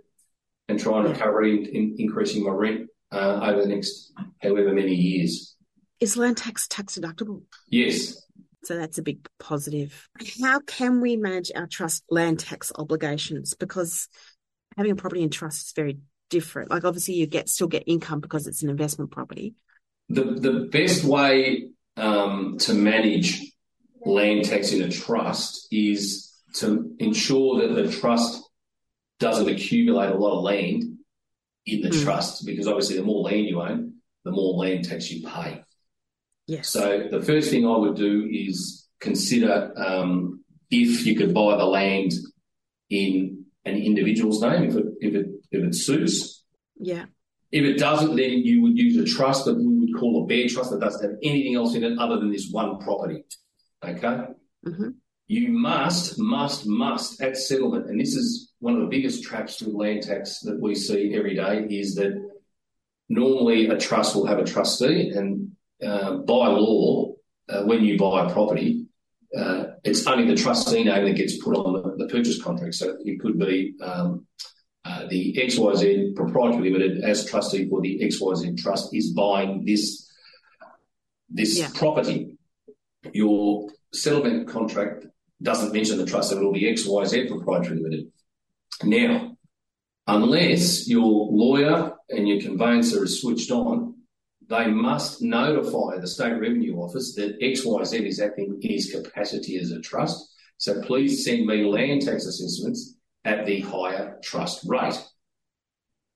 and 0.68 0.80
try 0.80 1.00
and 1.00 1.10
recover 1.10 1.44
in, 1.44 1.66
in 1.66 1.96
increasing 1.98 2.44
my 2.44 2.52
rent 2.52 2.90
uh, 3.12 3.40
over 3.42 3.62
the 3.62 3.68
next 3.68 4.12
however 4.44 4.74
many 4.74 4.94
years. 4.94 5.56
Is 6.00 6.18
land 6.18 6.38
tax 6.38 6.68
tax 6.68 6.98
deductible? 7.00 7.42
Yes. 7.70 8.22
So 8.68 8.76
that's 8.76 8.98
a 8.98 9.02
big 9.02 9.26
positive. 9.40 10.10
How 10.42 10.60
can 10.60 11.00
we 11.00 11.16
manage 11.16 11.54
our 11.56 11.68
trust 11.68 12.04
land 12.10 12.40
tax 12.40 12.70
obligations? 12.76 13.54
Because 13.54 14.10
having 14.76 14.92
a 14.92 14.96
property 14.96 15.24
in 15.24 15.30
trust 15.30 15.68
is 15.68 15.74
very 15.74 16.00
different. 16.30 16.70
Like 16.70 16.84
obviously 16.84 17.14
you 17.14 17.28
get 17.28 17.48
still 17.48 17.70
get 17.70 17.86
income 17.88 18.20
because 18.20 18.46
it's 18.46 18.64
an 18.64 18.70
investment 18.70 19.12
property. 19.12 19.56
The 20.10 20.24
the 20.24 20.68
best 20.70 21.06
way 21.06 21.70
um, 21.96 22.58
to 22.60 22.74
manage 22.74 23.54
land 24.06 24.44
tax 24.44 24.74
in 24.74 24.82
a 24.82 24.92
trust 24.92 25.70
is 25.72 26.34
to 26.56 26.94
ensure 27.00 27.62
that 27.62 27.74
the 27.74 27.90
trust 27.90 28.44
doesn't 29.18 29.48
accumulate 29.48 30.12
a 30.12 30.18
lot 30.18 30.40
of 30.40 30.44
land 30.44 30.98
in 31.66 31.82
the 31.82 31.90
mm. 31.90 32.04
trust 32.04 32.46
because 32.46 32.68
obviously 32.68 32.98
the 32.98 33.04
more 33.04 33.24
land 33.24 33.46
you 33.46 33.62
own, 33.62 33.94
the 34.26 34.32
more 34.32 34.56
land 34.56 34.84
tax 34.84 35.10
you 35.10 35.26
pay. 35.26 35.64
Yes. 36.48 36.70
So 36.70 37.08
the 37.12 37.22
first 37.22 37.50
thing 37.50 37.68
I 37.68 37.78
would 37.78 37.96
do 37.96 38.28
is 38.32 38.88
consider 39.00 39.74
um, 39.76 40.44
if 40.72 41.06
you 41.06 41.16
could 41.16 41.34
buy 41.34 41.58
the 41.58 41.66
land 41.66 42.14
in 42.90 43.46
an 43.66 43.76
individual's 43.76 44.42
name, 44.42 44.70
if 44.70 44.76
it 44.76 44.86
if 45.02 45.14
it 45.14 45.28
if 45.52 45.64
it 45.64 45.76
suits. 45.76 46.44
Yeah. 46.80 47.06
If 47.52 47.64
it 47.64 47.78
doesn't, 47.78 48.16
then 48.16 48.32
you 48.44 48.62
would 48.62 48.78
use 48.78 48.98
a 48.98 49.06
trust 49.06 49.46
that 49.46 49.56
we 49.56 49.66
would 49.66 49.96
call 49.98 50.24
a 50.24 50.28
bare 50.28 50.48
trust 50.48 50.72
that 50.72 50.82
doesn't 50.82 51.02
have 51.02 51.18
anything 51.24 51.56
else 51.56 51.76
in 51.76 51.84
it 51.84 51.98
other 51.98 52.18
than 52.18 52.32
this 52.32 52.50
one 52.52 52.80
property. 52.80 53.24
Okay. 53.84 54.18
Mm-hmm. 54.66 54.90
You 55.28 55.50
must, 55.50 56.18
must, 56.20 56.66
must 56.66 57.22
at 57.22 57.38
settlement, 57.38 57.90
and 57.90 58.00
this 58.00 58.16
is 58.16 58.54
one 58.60 58.76
of 58.76 58.82
the 58.82 58.88
biggest 58.88 59.24
traps 59.24 59.62
with 59.62 59.76
land 59.76 60.04
tax 60.04 60.40
that 60.42 60.60
we 60.60 60.76
see 60.76 61.14
every 61.14 61.36
day, 61.36 61.68
is 61.70 61.96
that 61.96 62.14
normally 63.10 63.68
a 63.68 63.78
trust 63.78 64.16
will 64.16 64.26
have 64.26 64.40
a 64.40 64.46
trustee, 64.46 65.10
and 65.10 65.52
uh, 65.86 66.18
by 66.18 66.48
law, 66.48 67.14
uh, 67.50 67.64
when 67.64 67.84
you 67.84 67.98
buy 67.98 68.26
a 68.26 68.30
property, 68.30 68.86
uh, 69.38 69.66
it's 69.84 70.08
only 70.08 70.26
the 70.26 70.36
trustee 70.36 70.84
name 70.84 71.06
that 71.06 71.16
gets 71.16 71.42
put 71.44 71.56
on 71.56 71.74
the, 71.74 72.06
the, 72.06 72.12
purchase 72.12 72.42
contract. 72.42 72.76
So 72.76 72.98
it 73.04 73.20
could 73.20 73.38
be 73.38 73.76
um, 73.82 74.26
uh, 74.86 75.06
the 75.10 75.36
XYZ 75.38 76.16
Proprietary 76.16 76.72
Limited, 76.72 77.04
as 77.04 77.26
trustee 77.26 77.70
for 77.70 77.82
the 77.82 78.00
XYZ 78.02 78.58
Trust, 78.58 78.96
is 78.96 79.12
buying 79.12 79.66
this 79.66 80.10
this 81.30 81.60
yeah. 81.60 81.70
property. 81.76 82.38
Your 83.14 83.70
settlement 83.94 84.48
contract 84.48 85.06
doesn't 85.42 85.74
mention 85.74 85.98
the 85.98 86.06
trust, 86.06 86.32
it 86.32 86.40
will 86.40 86.54
be 86.54 86.64
XYZ 86.64 87.28
Proprietary 87.28 87.78
Limited. 87.78 88.12
Now, 88.84 89.38
unless 90.08 90.88
your 90.88 91.28
lawyer 91.32 91.94
and 92.10 92.28
your 92.28 92.40
conveyancer 92.40 93.04
is 93.04 93.22
switched 93.22 93.52
on, 93.52 93.97
they 94.50 94.68
must 94.68 95.22
notify 95.22 95.98
the 95.98 96.08
State 96.08 96.40
Revenue 96.40 96.78
Office 96.78 97.16
that 97.16 97.40
XYZ 97.42 98.06
is 98.06 98.20
acting 98.22 98.60
in 98.62 98.70
his 98.70 98.92
capacity 98.92 99.58
as 99.58 99.72
a 99.72 99.82
trust. 99.82 100.34
So 100.58 100.82
please 100.82 101.26
send 101.26 101.46
me 101.46 101.66
land 101.66 102.04
tax 102.04 102.26
assessments 102.26 102.96
at 103.26 103.46
the 103.46 103.60
higher 103.60 104.18
trust 104.24 104.66
rate. 104.66 105.00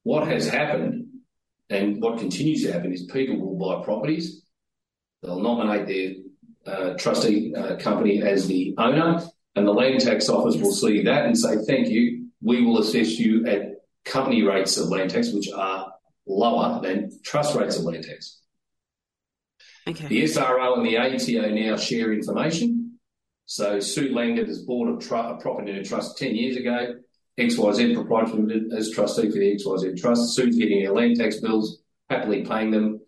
What 0.04 0.28
has 0.28 0.48
happened 0.48 1.08
and 1.70 2.02
what 2.02 2.20
continues 2.20 2.63
to 2.63 2.72
happen 2.72 2.94
is 2.94 3.04
people 3.04 3.38
will 3.38 3.58
buy 3.58 3.84
properties, 3.84 4.44
they'll 5.22 5.39
nominate 5.39 5.88
their 6.65 6.74
uh, 6.74 6.94
trustee 6.98 7.54
uh, 7.54 7.76
company 7.78 8.22
as 8.22 8.48
the 8.48 8.74
owner, 8.78 9.22
and 9.56 9.67
the 9.67 9.72
land 9.72 10.00
tax 10.00 10.30
office 10.30 10.56
will 10.56 10.74
see 10.74 11.04
that 11.04 11.26
and 11.26 11.38
say, 11.38 11.58
Thank 11.67 11.89
you, 11.89 12.28
we 12.41 12.63
will 12.63 12.80
assess 12.80 13.20
you 13.20 13.46
at 13.46 13.84
company 14.06 14.41
rates 14.44 14.78
of 14.78 14.89
land 14.89 15.12
tax, 15.12 15.32
which 15.32 15.50
are 15.52 15.91
lower 16.32 16.82
than 16.82 17.12
trust 17.24 17.56
rates 17.56 17.78
of 17.78 17.84
land 17.84 18.04
tax. 18.04 18.39
Okay. 19.88 20.08
The 20.08 20.24
SRO 20.24 20.78
and 20.78 20.86
the 20.86 20.98
ATO 20.98 21.50
now 21.50 21.76
share 21.78 22.13
information. 22.13 23.00
So 23.46 23.80
Sue 23.80 24.13
Langdon 24.13 24.46
has 24.46 24.63
bought 24.63 24.96
a, 24.96 25.06
tr- 25.06 25.15
a 25.15 25.38
property 25.38 25.72
in 25.72 25.78
a 25.78 25.84
trust 25.84 26.17
10 26.17 26.36
years 26.36 26.56
ago. 26.56 26.96
XYZ 27.39 27.96
Proprietary 27.96 28.39
Limited 28.39 28.74
as 28.78 28.91
trustee 28.91 29.30
for 29.30 29.39
the 29.39 29.56
XYZ 29.56 30.00
Trust. 30.00 30.36
Sue's 30.36 30.58
getting 30.58 30.86
her 30.86 30.91
land 30.91 31.17
tax 31.17 31.39
bills, 31.39 31.82
happily 32.10 32.46
paying 32.46 32.72
them, 32.72 33.00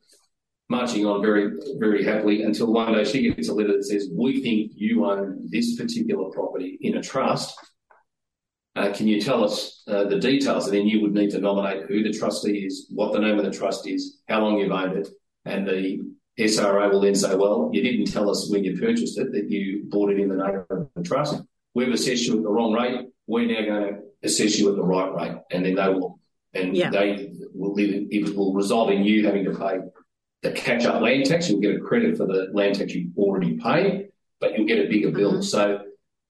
marching 0.70 1.06
on 1.06 1.22
very, 1.22 1.52
very 1.78 2.04
happily 2.04 2.44
until 2.44 2.74
one 2.74 2.94
day 2.94 3.04
she 3.04 3.30
gets 3.30 3.50
a 3.50 3.54
letter 3.54 3.74
that 3.74 3.84
says, 3.84 4.10
We 4.12 4.42
think 4.42 4.72
you 4.76 5.06
own 5.06 5.48
this 5.52 5.76
particular 5.76 6.30
property 6.32 6.78
in 6.82 6.98
a 6.98 7.04
trust 7.04 7.56
can 8.76 9.08
you 9.08 9.22
tell 9.22 9.44
us 9.44 9.84
uh, 9.88 10.06
the 10.06 10.20
details? 10.20 10.68
And 10.68 10.76
then 10.76 10.88
you 10.88 11.02
would 11.02 11.14
need 11.14 11.32
to 11.32 11.40
nominate 11.40 11.86
who 11.86 12.04
the 12.04 12.12
trustee 12.12 12.66
is, 12.66 12.88
what 12.90 13.14
the 13.14 13.20
name 13.20 13.38
of 13.38 13.46
the 13.46 13.52
trust 13.52 13.88
is, 13.88 14.20
how 14.28 14.42
long 14.42 14.58
you've 14.58 14.72
owned 14.72 14.98
it, 14.98 15.10
and 15.46 15.68
the 15.68 16.02
SRO 16.40 16.92
will 16.92 17.02
then 17.02 17.16
say, 17.16 17.36
well, 17.36 17.70
you 17.72 17.84
didn't 17.84 18.12
tell 18.12 18.30
us 18.30 18.50
when 18.50 18.64
you 18.64 18.80
purchased 18.80 19.20
it 19.20 19.32
that 19.32 19.50
you 19.50 19.84
bought 19.90 20.12
it 20.12 20.20
in 20.20 20.30
the 20.30 20.36
name 20.36 20.64
of 20.70 20.90
the 20.96 21.04
trust. 21.04 21.42
We've 21.76 21.92
assessed 21.92 22.26
you 22.26 22.38
at 22.38 22.44
the 22.44 22.50
wrong 22.50 22.74
rate. 22.74 23.08
We're 23.28 23.48
now 23.48 23.66
going 23.66 23.94
to 23.94 24.00
assess 24.24 24.58
you 24.58 24.70
at 24.70 24.76
the 24.76 24.84
right 24.84 25.14
rate. 25.14 25.38
And 25.52 25.66
then 25.66 25.76
they 25.76 25.90
will, 25.90 26.20
and 26.54 26.76
they 26.76 27.32
will, 27.54 27.76
it 27.78 28.36
will 28.36 28.54
result 28.54 28.92
in 28.92 29.04
you 29.04 29.26
having 29.26 29.46
to 29.46 29.52
pay 29.52 29.80
the 30.42 30.52
catch 30.52 30.86
up 30.86 31.02
land 31.02 31.26
tax. 31.26 31.50
You'll 31.50 31.62
get 31.62 31.76
a 31.76 31.80
credit 31.80 32.18
for 32.18 32.26
the 32.26 32.50
land 32.54 32.76
tax 32.76 32.94
you've 32.94 33.18
already 33.18 33.58
paid, 33.58 34.10
but 34.40 34.58
you'll 34.58 34.68
get 34.68 34.86
a 34.86 34.90
bigger 34.90 35.12
bill. 35.12 35.34
Mm-hmm. 35.34 35.42
So 35.42 35.82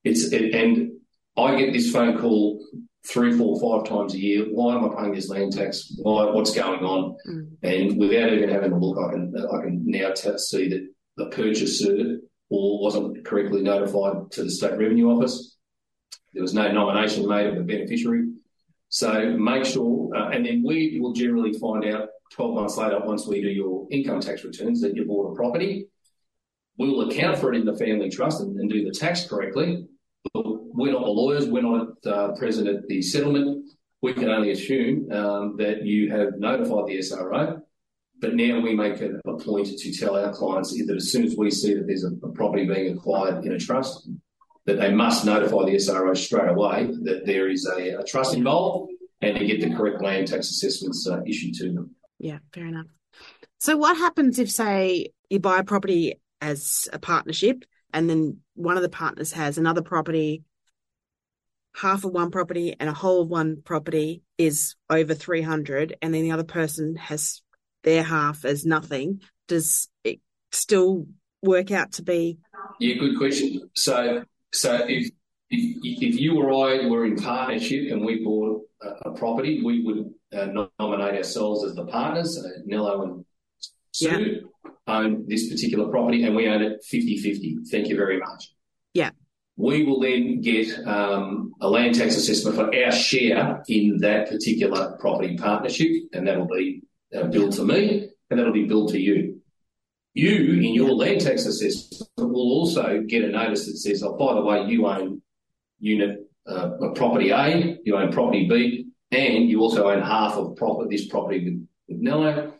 it's, 0.03 0.31
it, 0.31 0.53
and 0.53 0.99
I 1.37 1.55
get 1.57 1.73
this 1.73 1.91
phone 1.91 2.19
call 2.19 2.63
three, 3.07 3.37
four, 3.37 3.59
five 3.59 3.89
times 3.89 4.13
a 4.13 4.19
year. 4.19 4.45
Why 4.51 4.75
am 4.75 4.89
I 4.89 4.95
paying 4.95 5.13
this 5.13 5.29
land 5.29 5.53
tax? 5.53 5.91
Why? 5.97 6.25
What's 6.25 6.53
going 6.53 6.83
on? 6.83 7.17
Mm. 7.27 7.47
And 7.63 7.99
without 7.99 8.31
even 8.33 8.49
having 8.49 8.71
a 8.71 8.77
look, 8.77 8.97
I 8.97 9.11
can 9.11 9.33
I 9.35 9.61
can 9.63 9.83
now 9.85 10.11
t- 10.11 10.37
see 10.37 10.69
that 10.69 10.87
the 11.17 11.25
purchaser 11.27 12.19
or 12.49 12.83
wasn't 12.83 13.25
correctly 13.25 13.61
notified 13.61 14.31
to 14.31 14.43
the 14.43 14.51
state 14.51 14.77
revenue 14.77 15.09
office. 15.09 15.57
There 16.33 16.41
was 16.41 16.53
no 16.53 16.71
nomination 16.71 17.27
made 17.27 17.47
of 17.47 17.55
the 17.55 17.63
beneficiary. 17.63 18.29
So 18.89 19.35
make 19.37 19.65
sure, 19.65 20.15
uh, 20.15 20.29
and 20.29 20.45
then 20.45 20.63
we 20.65 20.99
will 21.01 21.13
generally 21.13 21.53
find 21.53 21.85
out 21.85 22.09
12 22.33 22.55
months 22.55 22.77
later, 22.77 22.99
once 23.03 23.27
we 23.27 23.41
do 23.41 23.49
your 23.49 23.87
income 23.89 24.19
tax 24.19 24.43
returns, 24.43 24.81
that 24.81 24.95
you 24.95 25.05
bought 25.05 25.31
a 25.31 25.35
property. 25.35 25.87
We'll 26.77 27.09
account 27.09 27.37
for 27.37 27.53
it 27.53 27.57
in 27.57 27.65
the 27.65 27.75
family 27.75 28.09
trust 28.09 28.41
and, 28.41 28.59
and 28.59 28.69
do 28.69 28.83
the 28.83 28.91
tax 28.91 29.27
correctly 29.27 29.85
we're 30.33 30.93
not 30.93 31.05
the 31.05 31.11
lawyers, 31.11 31.47
we're 31.47 31.61
not 31.61 32.05
uh, 32.05 32.33
present 32.33 32.67
at 32.67 32.87
the 32.87 33.01
settlement. 33.01 33.69
We 34.01 34.13
can 34.13 34.29
only 34.29 34.51
assume 34.51 35.11
um, 35.11 35.55
that 35.57 35.85
you 35.85 36.11
have 36.11 36.37
notified 36.37 36.87
the 36.87 36.99
SRO, 36.99 37.61
but 38.19 38.35
now 38.35 38.59
we 38.59 38.75
make 38.75 38.99
a, 39.01 39.19
a, 39.25 39.37
point 39.37 39.67
to 39.67 39.97
tell 39.97 40.17
our 40.17 40.33
clients 40.33 40.71
that 40.71 40.95
as 40.95 41.11
soon 41.11 41.23
as 41.23 41.35
we 41.37 41.51
see 41.51 41.73
that 41.73 41.87
there's 41.87 42.03
a, 42.03 42.11
a 42.25 42.31
property 42.31 42.65
being 42.65 42.97
acquired 42.97 43.45
in 43.45 43.53
a 43.53 43.59
trust, 43.59 44.09
that 44.65 44.79
they 44.79 44.93
must 44.93 45.25
notify 45.25 45.65
the 45.65 45.75
SRO 45.75 46.15
straight 46.15 46.49
away 46.49 46.89
that 47.03 47.25
there 47.25 47.49
is 47.49 47.65
a, 47.65 47.99
a 47.99 48.03
trust 48.03 48.33
involved 48.33 48.91
and 49.21 49.37
to 49.37 49.45
get 49.45 49.61
the 49.61 49.75
correct 49.75 50.01
land 50.01 50.27
tax 50.27 50.49
assessments 50.49 51.07
uh, 51.07 51.21
issued 51.25 51.53
to 51.55 51.71
them. 51.71 51.95
Yeah, 52.19 52.39
fair 52.53 52.65
enough. 52.65 52.87
So, 53.59 53.77
what 53.77 53.97
happens 53.97 54.39
if, 54.39 54.51
say, 54.51 55.13
you 55.29 55.39
buy 55.39 55.59
a 55.59 55.63
property 55.63 56.15
as 56.41 56.89
a 56.91 56.99
partnership 56.99 57.63
and 57.93 58.09
then 58.09 58.37
one 58.55 58.77
of 58.77 58.83
the 58.83 58.89
partners 58.89 59.31
has 59.31 59.57
another 59.57 59.81
property 59.81 60.43
half 61.75 62.03
of 62.03 62.11
one 62.11 62.29
property 62.29 62.75
and 62.79 62.89
a 62.89 62.93
whole 62.93 63.23
of 63.23 63.29
one 63.29 63.61
property 63.63 64.21
is 64.37 64.75
over 64.89 65.13
300 65.13 65.95
and 66.01 66.13
then 66.13 66.23
the 66.23 66.31
other 66.31 66.43
person 66.43 66.95
has 66.95 67.41
their 67.83 68.03
half 68.03 68.45
as 68.45 68.65
nothing 68.65 69.21
does 69.47 69.89
it 70.03 70.19
still 70.51 71.07
work 71.41 71.71
out 71.71 71.91
to 71.93 72.03
be 72.03 72.37
yeah 72.79 72.95
good 72.95 73.17
question 73.17 73.69
so 73.73 74.23
so 74.51 74.85
if 74.87 75.09
if, 75.49 75.77
if 75.83 76.19
you 76.19 76.41
or 76.41 76.49
I 76.49 76.87
were 76.87 77.05
in 77.05 77.15
partnership 77.15 77.91
and 77.91 78.03
we 78.03 78.23
bought 78.23 78.61
a, 78.81 79.09
a 79.09 79.13
property, 79.13 79.61
we 79.63 79.83
would 79.83 80.11
uh, 80.35 80.65
nominate 80.79 81.15
ourselves 81.15 81.63
as 81.63 81.75
the 81.75 81.85
partners. 81.85 82.43
Uh, 82.43 82.49
Nello 82.65 83.03
and 83.03 83.25
Sue. 83.91 84.49
Own 84.87 85.25
this 85.27 85.49
particular 85.49 85.89
property 85.89 86.23
and 86.23 86.35
we 86.35 86.47
own 86.47 86.61
it 86.61 86.83
50 86.83 87.17
50. 87.17 87.57
Thank 87.69 87.87
you 87.87 87.95
very 87.95 88.19
much. 88.19 88.53
Yeah. 88.93 89.11
We 89.55 89.83
will 89.83 89.99
then 89.99 90.41
get 90.41 90.67
um, 90.87 91.53
a 91.61 91.69
land 91.69 91.95
tax 91.95 92.15
assessment 92.15 92.55
for 92.55 92.75
our 92.75 92.91
share 92.91 93.63
in 93.67 93.99
that 93.99 94.29
particular 94.29 94.97
property 94.99 95.37
partnership, 95.37 95.91
and 96.11 96.27
that'll 96.27 96.47
be 96.47 96.81
uh, 97.15 97.25
billed 97.25 97.53
to 97.53 97.63
me, 97.63 98.09
and 98.29 98.39
that'll 98.39 98.51
be 98.51 98.65
billed 98.65 98.89
to 98.93 98.99
you. 98.99 99.41
You, 100.15 100.55
in 100.55 100.73
your 100.73 100.91
land 100.91 101.21
tax 101.21 101.45
assessment, 101.45 102.09
will 102.17 102.51
also 102.51 103.03
get 103.07 103.23
a 103.23 103.29
notice 103.29 103.67
that 103.67 103.77
says, 103.77 104.01
"Oh, 104.01 104.17
by 104.17 104.33
the 104.33 104.41
way, 104.41 104.65
you 104.65 104.87
own 104.87 105.21
unit 105.79 106.27
uh, 106.47 106.89
property 106.95 107.29
A, 107.29 107.77
you 107.83 107.95
own 107.95 108.11
property 108.11 108.47
B, 108.47 108.87
and 109.11 109.49
you 109.49 109.61
also 109.61 109.89
own 109.89 110.01
half 110.01 110.33
of 110.33 110.55
property, 110.55 110.95
this 110.95 111.07
property 111.07 111.45
with, 111.45 111.67
with 111.87 111.97
Nello. 111.99 112.53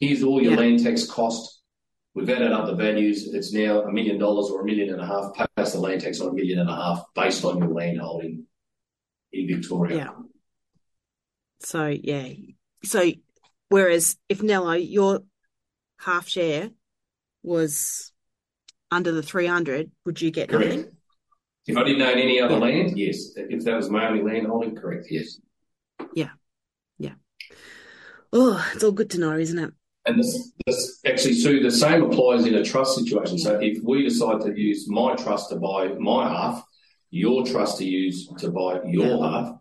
Here's 0.00 0.22
all 0.22 0.42
your 0.42 0.52
yeah. 0.52 0.58
land 0.58 0.82
tax 0.82 1.06
cost 1.06 1.54
We've 2.14 2.30
added 2.30 2.52
up 2.52 2.66
the 2.66 2.76
values. 2.76 3.28
It's 3.34 3.52
now 3.52 3.82
a 3.82 3.92
million 3.92 4.18
dollars 4.18 4.48
or 4.48 4.60
a 4.60 4.64
million 4.64 4.90
and 4.90 5.00
a 5.00 5.06
half, 5.06 5.32
plus 5.56 5.72
the 5.72 5.80
land 5.80 6.00
tax 6.00 6.20
on 6.20 6.28
a 6.28 6.32
million 6.32 6.60
and 6.60 6.70
a 6.70 6.74
half 6.74 7.04
based 7.14 7.44
on 7.44 7.58
your 7.58 7.68
land 7.68 8.00
holding 8.00 8.46
in 9.32 9.48
Victoria. 9.48 9.96
Yeah. 9.96 10.10
So, 11.58 11.86
yeah. 11.86 12.28
So, 12.84 13.10
whereas 13.68 14.16
if 14.28 14.42
Nello, 14.42 14.74
your 14.74 15.24
half 15.98 16.28
share 16.28 16.70
was 17.42 18.12
under 18.92 19.10
the 19.10 19.22
300, 19.22 19.90
would 20.06 20.22
you 20.22 20.30
get 20.30 20.50
correct. 20.50 20.68
nothing? 20.68 20.96
If 21.66 21.76
I 21.76 21.82
didn't 21.82 22.02
own 22.02 22.18
any 22.18 22.40
other 22.40 22.58
land, 22.58 22.96
yes. 22.96 23.30
If 23.34 23.64
that 23.64 23.74
was 23.74 23.90
my 23.90 24.06
only 24.06 24.22
land 24.22 24.46
holding, 24.46 24.76
correct, 24.76 25.06
yes. 25.10 25.40
Yeah. 26.14 26.30
Yeah. 26.98 27.14
Oh, 28.32 28.64
it's 28.72 28.84
all 28.84 28.92
good 28.92 29.10
to 29.10 29.18
know, 29.18 29.36
isn't 29.36 29.58
it? 29.58 29.72
And 30.06 30.18
this, 30.18 30.52
this 30.66 31.00
actually, 31.06 31.34
Sue, 31.34 31.62
the 31.62 31.70
same 31.70 32.02
applies 32.02 32.44
in 32.44 32.54
a 32.54 32.64
trust 32.64 32.96
situation. 32.96 33.38
So 33.38 33.58
if 33.60 33.82
we 33.82 34.04
decide 34.04 34.42
to 34.42 34.58
use 34.58 34.88
my 34.88 35.14
trust 35.14 35.50
to 35.50 35.56
buy 35.56 35.88
my 35.98 36.28
half, 36.28 36.64
your 37.10 37.46
trust 37.46 37.78
to 37.78 37.84
use 37.84 38.28
to 38.38 38.50
buy 38.50 38.80
your 38.84 39.06
yeah. 39.06 39.30
half, 39.30 39.56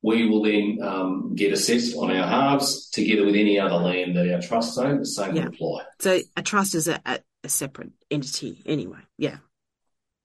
we 0.00 0.28
will 0.28 0.42
then 0.42 0.78
um, 0.80 1.34
get 1.34 1.52
assessed 1.52 1.96
on 1.96 2.10
our 2.10 2.26
halves 2.26 2.88
together 2.90 3.26
with 3.26 3.34
any 3.34 3.58
other 3.58 3.74
land 3.74 4.16
that 4.16 4.32
our 4.32 4.40
trusts 4.40 4.78
own. 4.78 5.00
The 5.00 5.06
same 5.06 5.36
yeah. 5.36 5.42
will 5.42 5.48
apply. 5.48 5.82
So 5.98 6.20
a 6.36 6.42
trust 6.42 6.74
is 6.74 6.88
a, 6.88 7.00
a, 7.04 7.18
a 7.44 7.48
separate 7.48 7.90
entity 8.10 8.62
anyway. 8.64 9.00
Yeah. 9.18 9.38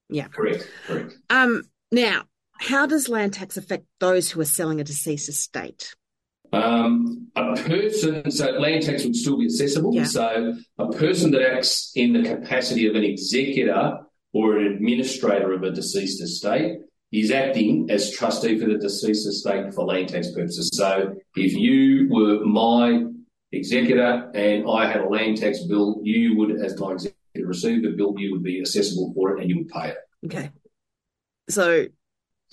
Yeah. 0.09 0.27
Correct. 0.27 0.69
Correct. 0.85 1.17
Um, 1.29 1.63
now, 1.91 2.25
how 2.59 2.85
does 2.85 3.09
land 3.09 3.33
tax 3.33 3.57
affect 3.57 3.85
those 3.99 4.29
who 4.29 4.39
are 4.39 4.45
selling 4.45 4.79
a 4.79 4.83
deceased 4.83 5.27
estate? 5.27 5.95
Um, 6.53 7.27
a 7.35 7.55
person, 7.55 8.29
so 8.29 8.51
land 8.51 8.83
tax 8.83 9.03
would 9.03 9.15
still 9.15 9.39
be 9.39 9.45
accessible. 9.45 9.93
Yeah. 9.93 10.03
So 10.03 10.53
a 10.77 10.91
person 10.91 11.31
that 11.31 11.41
acts 11.41 11.91
in 11.95 12.13
the 12.13 12.23
capacity 12.23 12.87
of 12.87 12.95
an 12.95 13.03
executor 13.03 13.97
or 14.33 14.57
an 14.57 14.67
administrator 14.67 15.51
of 15.53 15.63
a 15.63 15.71
deceased 15.71 16.21
estate 16.21 16.77
is 17.11 17.31
acting 17.31 17.89
as 17.89 18.11
trustee 18.11 18.59
for 18.59 18.67
the 18.67 18.77
deceased 18.77 19.27
estate 19.27 19.73
for 19.73 19.85
land 19.85 20.09
tax 20.09 20.31
purposes. 20.31 20.69
So 20.73 21.15
if 21.35 21.53
you 21.53 22.07
were 22.11 22.45
my 22.45 23.05
executor 23.51 24.31
and 24.33 24.65
I 24.69 24.87
had 24.91 25.01
a 25.01 25.09
land 25.09 25.37
tax 25.37 25.63
bill, 25.63 26.01
you 26.03 26.37
would, 26.37 26.51
as 26.59 26.79
my 26.79 26.93
executor, 26.93 27.17
receive 27.35 27.83
the 27.83 27.89
bill, 27.89 28.15
you 28.17 28.31
would 28.31 28.43
be 28.43 28.59
accessible 28.59 29.11
for 29.15 29.35
it 29.35 29.41
and 29.41 29.49
you 29.49 29.57
would 29.57 29.69
pay 29.69 29.89
it. 29.89 29.97
Okay. 30.25 30.51
So 31.49 31.87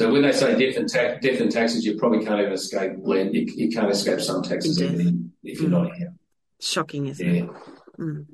So 0.01 0.11
when 0.11 0.23
they 0.23 0.33
say 0.33 0.59
death 0.59 0.79
and, 0.79 0.91
ta- 0.91 1.19
death 1.21 1.43
and 1.43 1.53
taxes, 1.53 1.85
you 1.85 1.99
probably 1.99 2.25
can't 2.25 2.41
even 2.41 2.55
escape 2.55 2.93
land. 3.03 3.35
You, 3.35 3.43
you 3.55 3.69
can't 3.69 3.91
escape 3.91 4.19
some 4.23 4.43
taxes 4.43 4.81
even 4.81 5.31
if 5.45 5.61
you're 5.61 5.69
mm. 5.69 5.73
not 5.73 5.95
here. 5.95 6.15
Shocking, 6.59 7.09
isn't 7.09 7.35
yeah. 7.35 7.43
it? 7.43 7.51
Mm. 7.99 8.25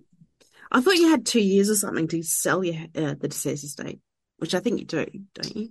I 0.71 0.81
thought 0.81 0.95
you 0.95 1.09
had 1.09 1.27
two 1.27 1.41
years 1.41 1.69
or 1.69 1.75
something 1.75 2.07
to 2.07 2.23
sell 2.23 2.63
your 2.63 2.77
uh, 2.95 3.17
the 3.19 3.27
deceased 3.27 3.65
estate, 3.65 3.99
which 4.37 4.55
I 4.55 4.61
think 4.61 4.79
you 4.79 4.85
do, 4.85 5.07
don't 5.35 5.57
you? 5.57 5.71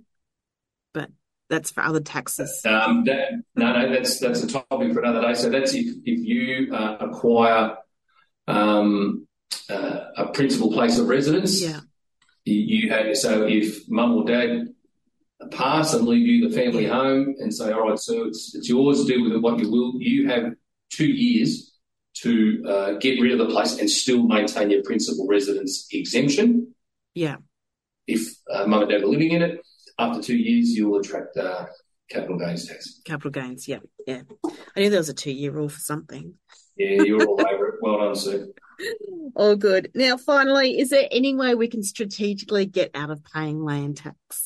But 0.92 1.08
that's 1.48 1.70
for 1.70 1.82
other 1.82 2.00
taxes. 2.00 2.60
Um, 2.66 3.04
that, 3.04 3.30
no, 3.54 3.72
no, 3.72 3.90
that's 3.90 4.20
that's 4.20 4.42
a 4.42 4.48
topic 4.48 4.92
for 4.92 5.00
another 5.00 5.22
day. 5.22 5.32
So 5.32 5.48
that's 5.48 5.72
if 5.72 5.86
if 6.04 6.26
you 6.26 6.74
uh, 6.74 6.98
acquire 7.00 7.78
um, 8.46 9.26
uh, 9.70 10.00
a 10.14 10.26
principal 10.26 10.70
place 10.72 10.98
of 10.98 11.08
residence. 11.08 11.62
Yeah. 11.62 11.80
You, 12.44 12.90
have 12.90 13.16
so 13.16 13.46
if 13.46 13.88
mum 13.88 14.14
or 14.14 14.24
dad 14.24 14.68
pass 15.50 15.94
and 15.94 16.06
leave 16.06 16.26
you 16.26 16.48
the 16.48 16.54
family 16.54 16.86
home 16.86 17.34
and 17.38 17.52
say, 17.52 17.72
all 17.72 17.88
right, 17.88 17.98
so 17.98 18.24
it's 18.24 18.54
it's 18.54 18.68
yours. 18.68 19.04
To 19.04 19.12
do 19.12 19.22
with 19.22 19.32
it 19.32 19.42
what 19.42 19.58
you 19.58 19.70
will. 19.70 19.94
You 20.00 20.28
have 20.28 20.52
two 20.90 21.06
years 21.06 21.72
to 22.22 22.64
uh, 22.66 22.92
get 22.92 23.20
rid 23.20 23.32
of 23.32 23.38
the 23.38 23.52
place 23.52 23.78
and 23.78 23.90
still 23.90 24.26
maintain 24.26 24.70
your 24.70 24.82
principal 24.82 25.26
residence 25.28 25.86
exemption. 25.92 26.74
Yeah. 27.14 27.36
If 28.06 28.34
uh, 28.50 28.66
mum 28.66 28.82
and 28.82 28.90
dad 28.90 29.02
are 29.02 29.06
living 29.06 29.32
in 29.32 29.42
it, 29.42 29.60
after 29.98 30.22
two 30.22 30.36
years, 30.36 30.70
you'll 30.70 30.98
attract 30.98 31.36
uh, 31.36 31.66
capital 32.10 32.38
gains 32.38 32.66
tax. 32.68 33.00
Capital 33.04 33.30
gains, 33.30 33.66
yeah, 33.66 33.80
yeah. 34.06 34.22
I 34.76 34.80
knew 34.80 34.90
there 34.90 35.00
was 35.00 35.08
a 35.08 35.14
two-year 35.14 35.50
rule 35.50 35.68
for 35.68 35.80
something. 35.80 36.34
Yeah, 36.76 37.02
you're 37.02 37.26
all 37.26 37.40
over 37.40 37.68
it. 37.68 37.74
Well 37.80 37.98
done, 37.98 38.14
Sue. 38.14 38.52
All 39.36 39.56
good. 39.56 39.90
Now, 39.94 40.18
finally, 40.18 40.78
is 40.78 40.90
there 40.90 41.08
any 41.10 41.34
way 41.34 41.54
we 41.54 41.68
can 41.68 41.82
strategically 41.82 42.66
get 42.66 42.90
out 42.94 43.10
of 43.10 43.24
paying 43.24 43.64
land 43.64 43.96
tax? 43.96 44.45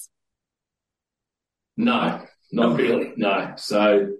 No, 1.81 2.21
not 2.53 2.77
really. 2.77 3.15
No. 3.17 3.55
So, 3.57 4.11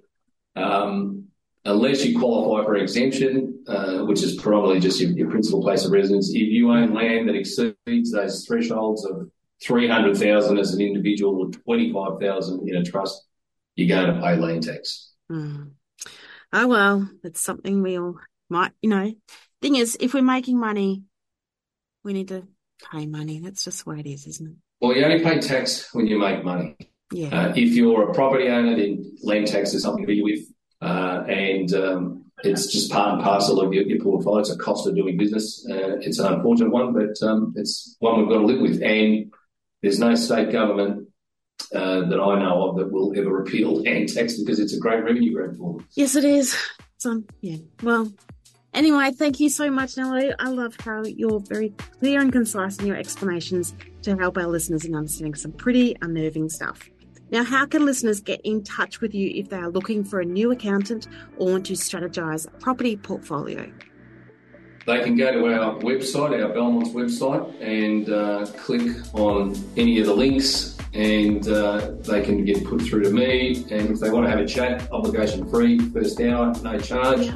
um, 0.57 1.27
unless 1.67 2.05
you 2.05 2.19
qualify 2.19 2.65
for 2.65 2.77
exemption, 2.77 3.65
uh, 3.69 3.99
which 4.05 4.23
is 4.23 4.37
probably 4.37 4.81
just 4.81 4.99
your, 4.99 5.11
your, 5.11 5.31
principal 5.31 5.63
place 5.63 5.85
of 5.85 5.93
residence, 5.93 6.31
if 6.31 6.49
you 6.49 6.71
own 6.71 6.95
land 6.95 7.29
that 7.29 7.35
exceeds 7.35 8.13
those 8.13 8.47
thresholds 8.47 9.05
of 9.05 9.31
300,000 9.63 10.59
as 10.59 10.73
an 10.73 10.81
individual 10.81 11.39
or 11.39 11.51
25,000 11.51 12.67
in 12.67 12.77
a 12.77 12.83
trust, 12.83 13.27
you're 13.77 13.95
going 13.95 14.15
to 14.15 14.21
pay 14.23 14.37
land 14.37 14.63
tax. 14.63 15.13
Mm. 15.31 15.73
Oh, 16.55 16.67
well, 16.67 17.11
it's 17.23 17.43
something 17.43 17.83
we 17.83 17.99
all 17.99 18.17
might, 18.49 18.73
you 18.81 18.89
know. 18.89 19.13
Thing 19.61 19.77
is, 19.77 19.99
if 20.01 20.15
we're 20.15 20.23
making 20.23 20.59
money, 20.59 21.03
we 22.05 22.15
need 22.15 22.29
to 22.29 22.49
pay 22.91 23.05
money. 23.05 23.41
That's 23.41 23.65
just 23.65 23.85
the 23.85 23.91
way 23.91 24.01
it 24.01 24.07
is, 24.07 24.27
isn't 24.27 24.49
it? 24.49 24.57
Well, 24.81 24.97
you 24.97 25.05
only 25.05 25.23
pay 25.23 25.39
tax 25.41 25.93
when 25.93 26.07
you 26.07 26.19
make 26.19 26.43
money. 26.43 26.75
Yeah. 27.13 27.29
Uh, 27.29 27.53
if 27.57 27.75
you're 27.75 28.11
a 28.11 28.15
property 28.15 28.49
owner, 28.49 28.77
then 28.77 29.17
land 29.23 29.49
tax 29.49 29.75
is 29.75 29.83
something 29.83 30.05
to 30.05 30.07
be 30.07 30.23
with, 30.23 30.41
uh, 30.81 31.25
and 31.29 31.73
um, 31.75 32.25
it's 32.45 32.73
just 32.73 32.91
part 32.91 33.15
and 33.15 33.23
parcel 33.23 33.61
of 33.61 33.73
your, 33.73 33.85
your, 33.85 34.03
portfolio. 34.03 34.41
It's 34.41 34.51
a 34.51 34.57
cost 34.57 34.87
of 34.87 34.95
doing 34.95 35.17
business. 35.17 35.67
Uh, 35.69 35.99
it's 36.01 36.19
an 36.19 36.33
unfortunate 36.33 36.71
one, 36.71 36.93
but 36.93 37.21
um, 37.27 37.55
it's 37.57 37.97
one 37.99 38.19
we've 38.19 38.29
got 38.29 38.39
to 38.39 38.47
live 38.47 38.61
with. 38.61 38.83
And 38.83 39.33
there's 39.83 39.99
no 39.99 40.15
state 40.15 40.53
government 40.53 41.09
uh, 41.75 42.03
that 42.09 42.21
I 42.21 42.39
know 42.39 42.69
of 42.69 42.77
that 42.77 42.93
will 42.93 43.13
ever 43.17 43.31
repeal 43.31 43.75
land 43.83 44.13
tax 44.13 44.39
because 44.39 44.59
it's 44.59 44.75
a 44.75 44.79
great 44.79 45.05
revenue 45.05 45.35
grab 45.35 45.57
for 45.57 45.79
them. 45.79 45.87
Yes, 45.95 46.17
it 46.17 46.25
is. 46.25 46.57
So, 46.99 47.23
yeah. 47.41 47.57
Well, 47.83 48.13
anyway, 48.75 49.13
thank 49.13 49.41
you 49.41 49.51
so 49.51 49.71
much, 49.71 49.97
Nellie. 49.97 50.33
I 50.39 50.49
love 50.49 50.77
how 50.81 51.05
you're 51.05 51.41
very 51.41 51.71
clear 51.99 52.21
and 52.21 52.33
concise 52.33 52.79
in 52.79 52.87
your 52.87 52.97
explanations 52.97 53.75
to 54.03 54.17
help 54.17 54.37
our 54.37 54.47
listeners 54.47 54.85
in 54.85 54.95
understanding 54.95 55.35
some 55.35 55.53
pretty 55.53 55.97
unnerving 56.03 56.49
stuff. 56.49 56.89
Now, 57.31 57.45
how 57.45 57.67
can 57.67 57.85
listeners 57.87 58.21
get 58.21 58.41
in 58.43 58.65
touch 58.65 59.01
with 59.01 59.15
you 59.15 59.31
if 59.35 59.49
they 59.49 59.57
are 59.57 59.71
looking 59.71 60.03
for 60.03 60.21
a 60.21 60.25
new 60.25 60.51
accountant 60.51 61.07
or 61.37 61.53
want 61.53 61.67
to 61.67 61.75
strategize 61.75 62.47
a 62.47 62.51
property 62.59 62.97
portfolio? 62.97 63.71
they 64.87 65.03
can 65.03 65.17
go 65.17 65.31
to 65.33 65.47
our 65.47 65.75
website, 65.81 66.43
our 66.43 66.53
Bellmonts 66.53 66.93
website, 66.93 67.45
and 67.61 68.11
uh, 68.11 68.47
click 68.59 68.91
on 69.15 69.55
any 69.77 70.01
of 70.01 70.07
the 70.07 70.15
links, 70.15 70.77
and 70.95 71.47
uh, 71.49 71.93
they 72.01 72.23
can 72.23 72.45
get 72.45 72.65
put 72.65 72.83
through 72.83 73.05
to 73.05 73.11
me. 73.11 73.65
And 73.71 73.91
if 73.91 74.01
they 74.01 74.11
want 74.11 74.27
to 74.27 74.31
have 74.31 74.41
a 74.41 74.47
chat, 74.47 74.91
obligation 74.91 75.49
free, 75.49 75.79
first 75.79 76.21
hour, 76.21 76.53
no 76.63 76.79
charge. 76.79 77.31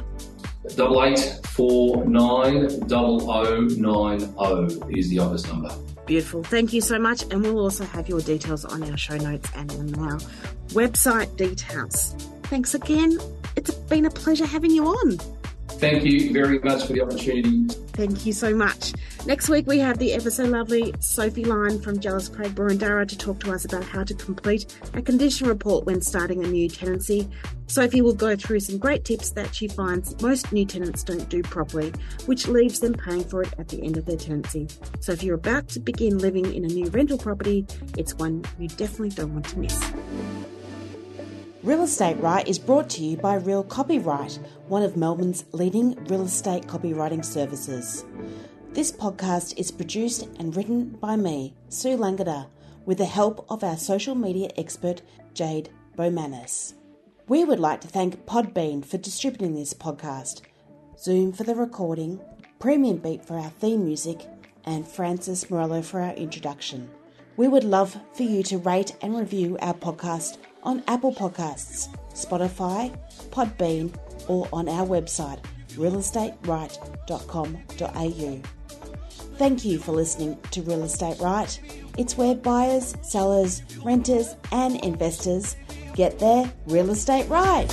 Double 0.75 1.03
eight 1.03 1.39
four 1.45 2.03
nine 2.05 2.79
double 2.87 3.29
o 3.29 3.61
nine 3.61 4.33
o 4.37 4.65
is 4.89 5.09
the 5.09 5.19
office 5.19 5.45
number. 5.47 5.69
Beautiful. 6.05 6.43
Thank 6.43 6.73
you 6.73 6.81
so 6.81 6.99
much. 6.99 7.23
And 7.23 7.41
we'll 7.41 7.59
also 7.59 7.83
have 7.85 8.07
your 8.07 8.21
details 8.21 8.65
on 8.65 8.83
our 8.89 8.97
show 8.97 9.17
notes 9.17 9.49
and 9.55 9.71
on 9.71 9.99
our 9.99 10.17
website 10.69 11.35
details. 11.37 12.15
Thanks 12.43 12.75
again. 12.75 13.17
It's 13.55 13.71
been 13.73 14.05
a 14.05 14.11
pleasure 14.11 14.45
having 14.45 14.71
you 14.71 14.85
on. 14.85 15.17
Thank 15.79 16.05
you 16.05 16.31
very 16.31 16.59
much 16.59 16.87
for 16.87 16.93
the 16.93 17.01
opportunity. 17.01 17.65
Thank 17.95 18.25
you 18.25 18.33
so 18.33 18.55
much. 18.55 18.93
Next 19.25 19.49
week 19.49 19.67
we 19.67 19.79
have 19.79 19.97
the 19.97 20.13
ever 20.13 20.29
so 20.29 20.43
lovely 20.43 20.93
Sophie 20.99 21.45
Lyon 21.45 21.81
from 21.81 21.99
Jellis 21.99 22.29
Craig 22.29 22.55
Boroondara 22.55 23.07
to 23.07 23.17
talk 23.17 23.39
to 23.41 23.51
us 23.51 23.65
about 23.65 23.83
how 23.83 24.03
to 24.03 24.13
complete 24.13 24.77
a 24.93 25.01
condition 25.01 25.47
report 25.47 25.85
when 25.85 26.01
starting 26.01 26.43
a 26.43 26.47
new 26.47 26.69
tenancy. 26.69 27.29
Sophie 27.67 28.01
will 28.01 28.13
go 28.13 28.35
through 28.35 28.59
some 28.59 28.77
great 28.77 29.03
tips 29.03 29.31
that 29.31 29.53
she 29.53 29.67
finds 29.67 30.21
most 30.21 30.51
new 30.51 30.65
tenants 30.65 31.03
don't 31.03 31.27
do 31.29 31.41
properly, 31.41 31.91
which 32.25 32.47
leaves 32.47 32.79
them 32.79 32.93
paying 32.93 33.23
for 33.23 33.41
it 33.41 33.53
at 33.57 33.67
the 33.67 33.81
end 33.83 33.97
of 33.97 34.05
their 34.05 34.17
tenancy. 34.17 34.67
So 34.99 35.11
if 35.11 35.23
you're 35.23 35.35
about 35.35 35.67
to 35.69 35.79
begin 35.79 36.17
living 36.19 36.53
in 36.53 36.63
a 36.63 36.69
new 36.69 36.87
rental 36.89 37.17
property, 37.17 37.65
it's 37.97 38.13
one 38.15 38.43
you 38.59 38.67
definitely 38.69 39.09
don't 39.09 39.33
want 39.33 39.45
to 39.47 39.59
miss. 39.59 39.91
Real 41.65 41.81
Estate 41.81 42.17
Right 42.19 42.47
is 42.47 42.59
brought 42.59 42.91
to 42.91 43.03
you 43.03 43.17
by 43.17 43.37
Real 43.37 43.63
Copyright, 43.63 44.37
one 44.67 44.83
of 44.83 44.95
Melbourne's 44.95 45.45
leading 45.51 45.95
real 46.05 46.21
estate 46.21 46.67
copywriting 46.67 47.25
services. 47.25 48.05
This 48.73 48.91
podcast 48.91 49.57
is 49.57 49.71
produced 49.71 50.29
and 50.37 50.55
written 50.55 50.89
by 50.89 51.15
me, 51.15 51.55
Sue 51.69 51.97
Langada, 51.97 52.45
with 52.85 52.99
the 52.99 53.05
help 53.05 53.47
of 53.49 53.63
our 53.63 53.77
social 53.77 54.13
media 54.13 54.49
expert, 54.57 55.01
Jade 55.33 55.71
Bomanis. 55.97 56.75
We 57.27 57.43
would 57.43 57.59
like 57.59 57.81
to 57.81 57.87
thank 57.87 58.27
Podbean 58.27 58.85
for 58.85 58.99
distributing 58.99 59.55
this 59.55 59.73
podcast, 59.73 60.41
Zoom 60.99 61.33
for 61.33 61.45
the 61.45 61.55
recording, 61.55 62.21
Premium 62.59 62.97
Beat 62.97 63.25
for 63.25 63.39
our 63.39 63.49
theme 63.49 63.85
music, 63.85 64.19
and 64.65 64.87
Francis 64.87 65.49
Morello 65.49 65.81
for 65.81 65.99
our 65.99 66.13
introduction. 66.13 66.91
We 67.37 67.47
would 67.47 67.63
love 67.63 67.97
for 68.13 68.21
you 68.21 68.43
to 68.43 68.59
rate 68.59 68.95
and 69.01 69.17
review 69.17 69.57
our 69.61 69.73
podcast 69.73 70.37
on 70.65 70.83
Apple 70.87 71.13
Podcasts, 71.13 71.87
Spotify, 72.13 72.97
Podbean, 73.29 73.95
or 74.27 74.49
on 74.51 74.67
our 74.67 74.85
website, 74.85 75.39
realestateright.com.au. 75.73 78.41
Thank 79.37 79.65
you 79.65 79.79
for 79.79 79.91
listening 79.91 80.37
to 80.51 80.61
Real 80.61 80.83
Estate 80.83 81.19
Right. 81.19 81.59
It's 81.97 82.17
where 82.17 82.35
buyers, 82.35 82.95
sellers, 83.01 83.63
renters, 83.83 84.35
and 84.51 84.77
investors 84.83 85.55
get 85.93 86.19
their 86.19 86.51
real 86.67 86.91
estate 86.91 87.27
right. 87.29 87.71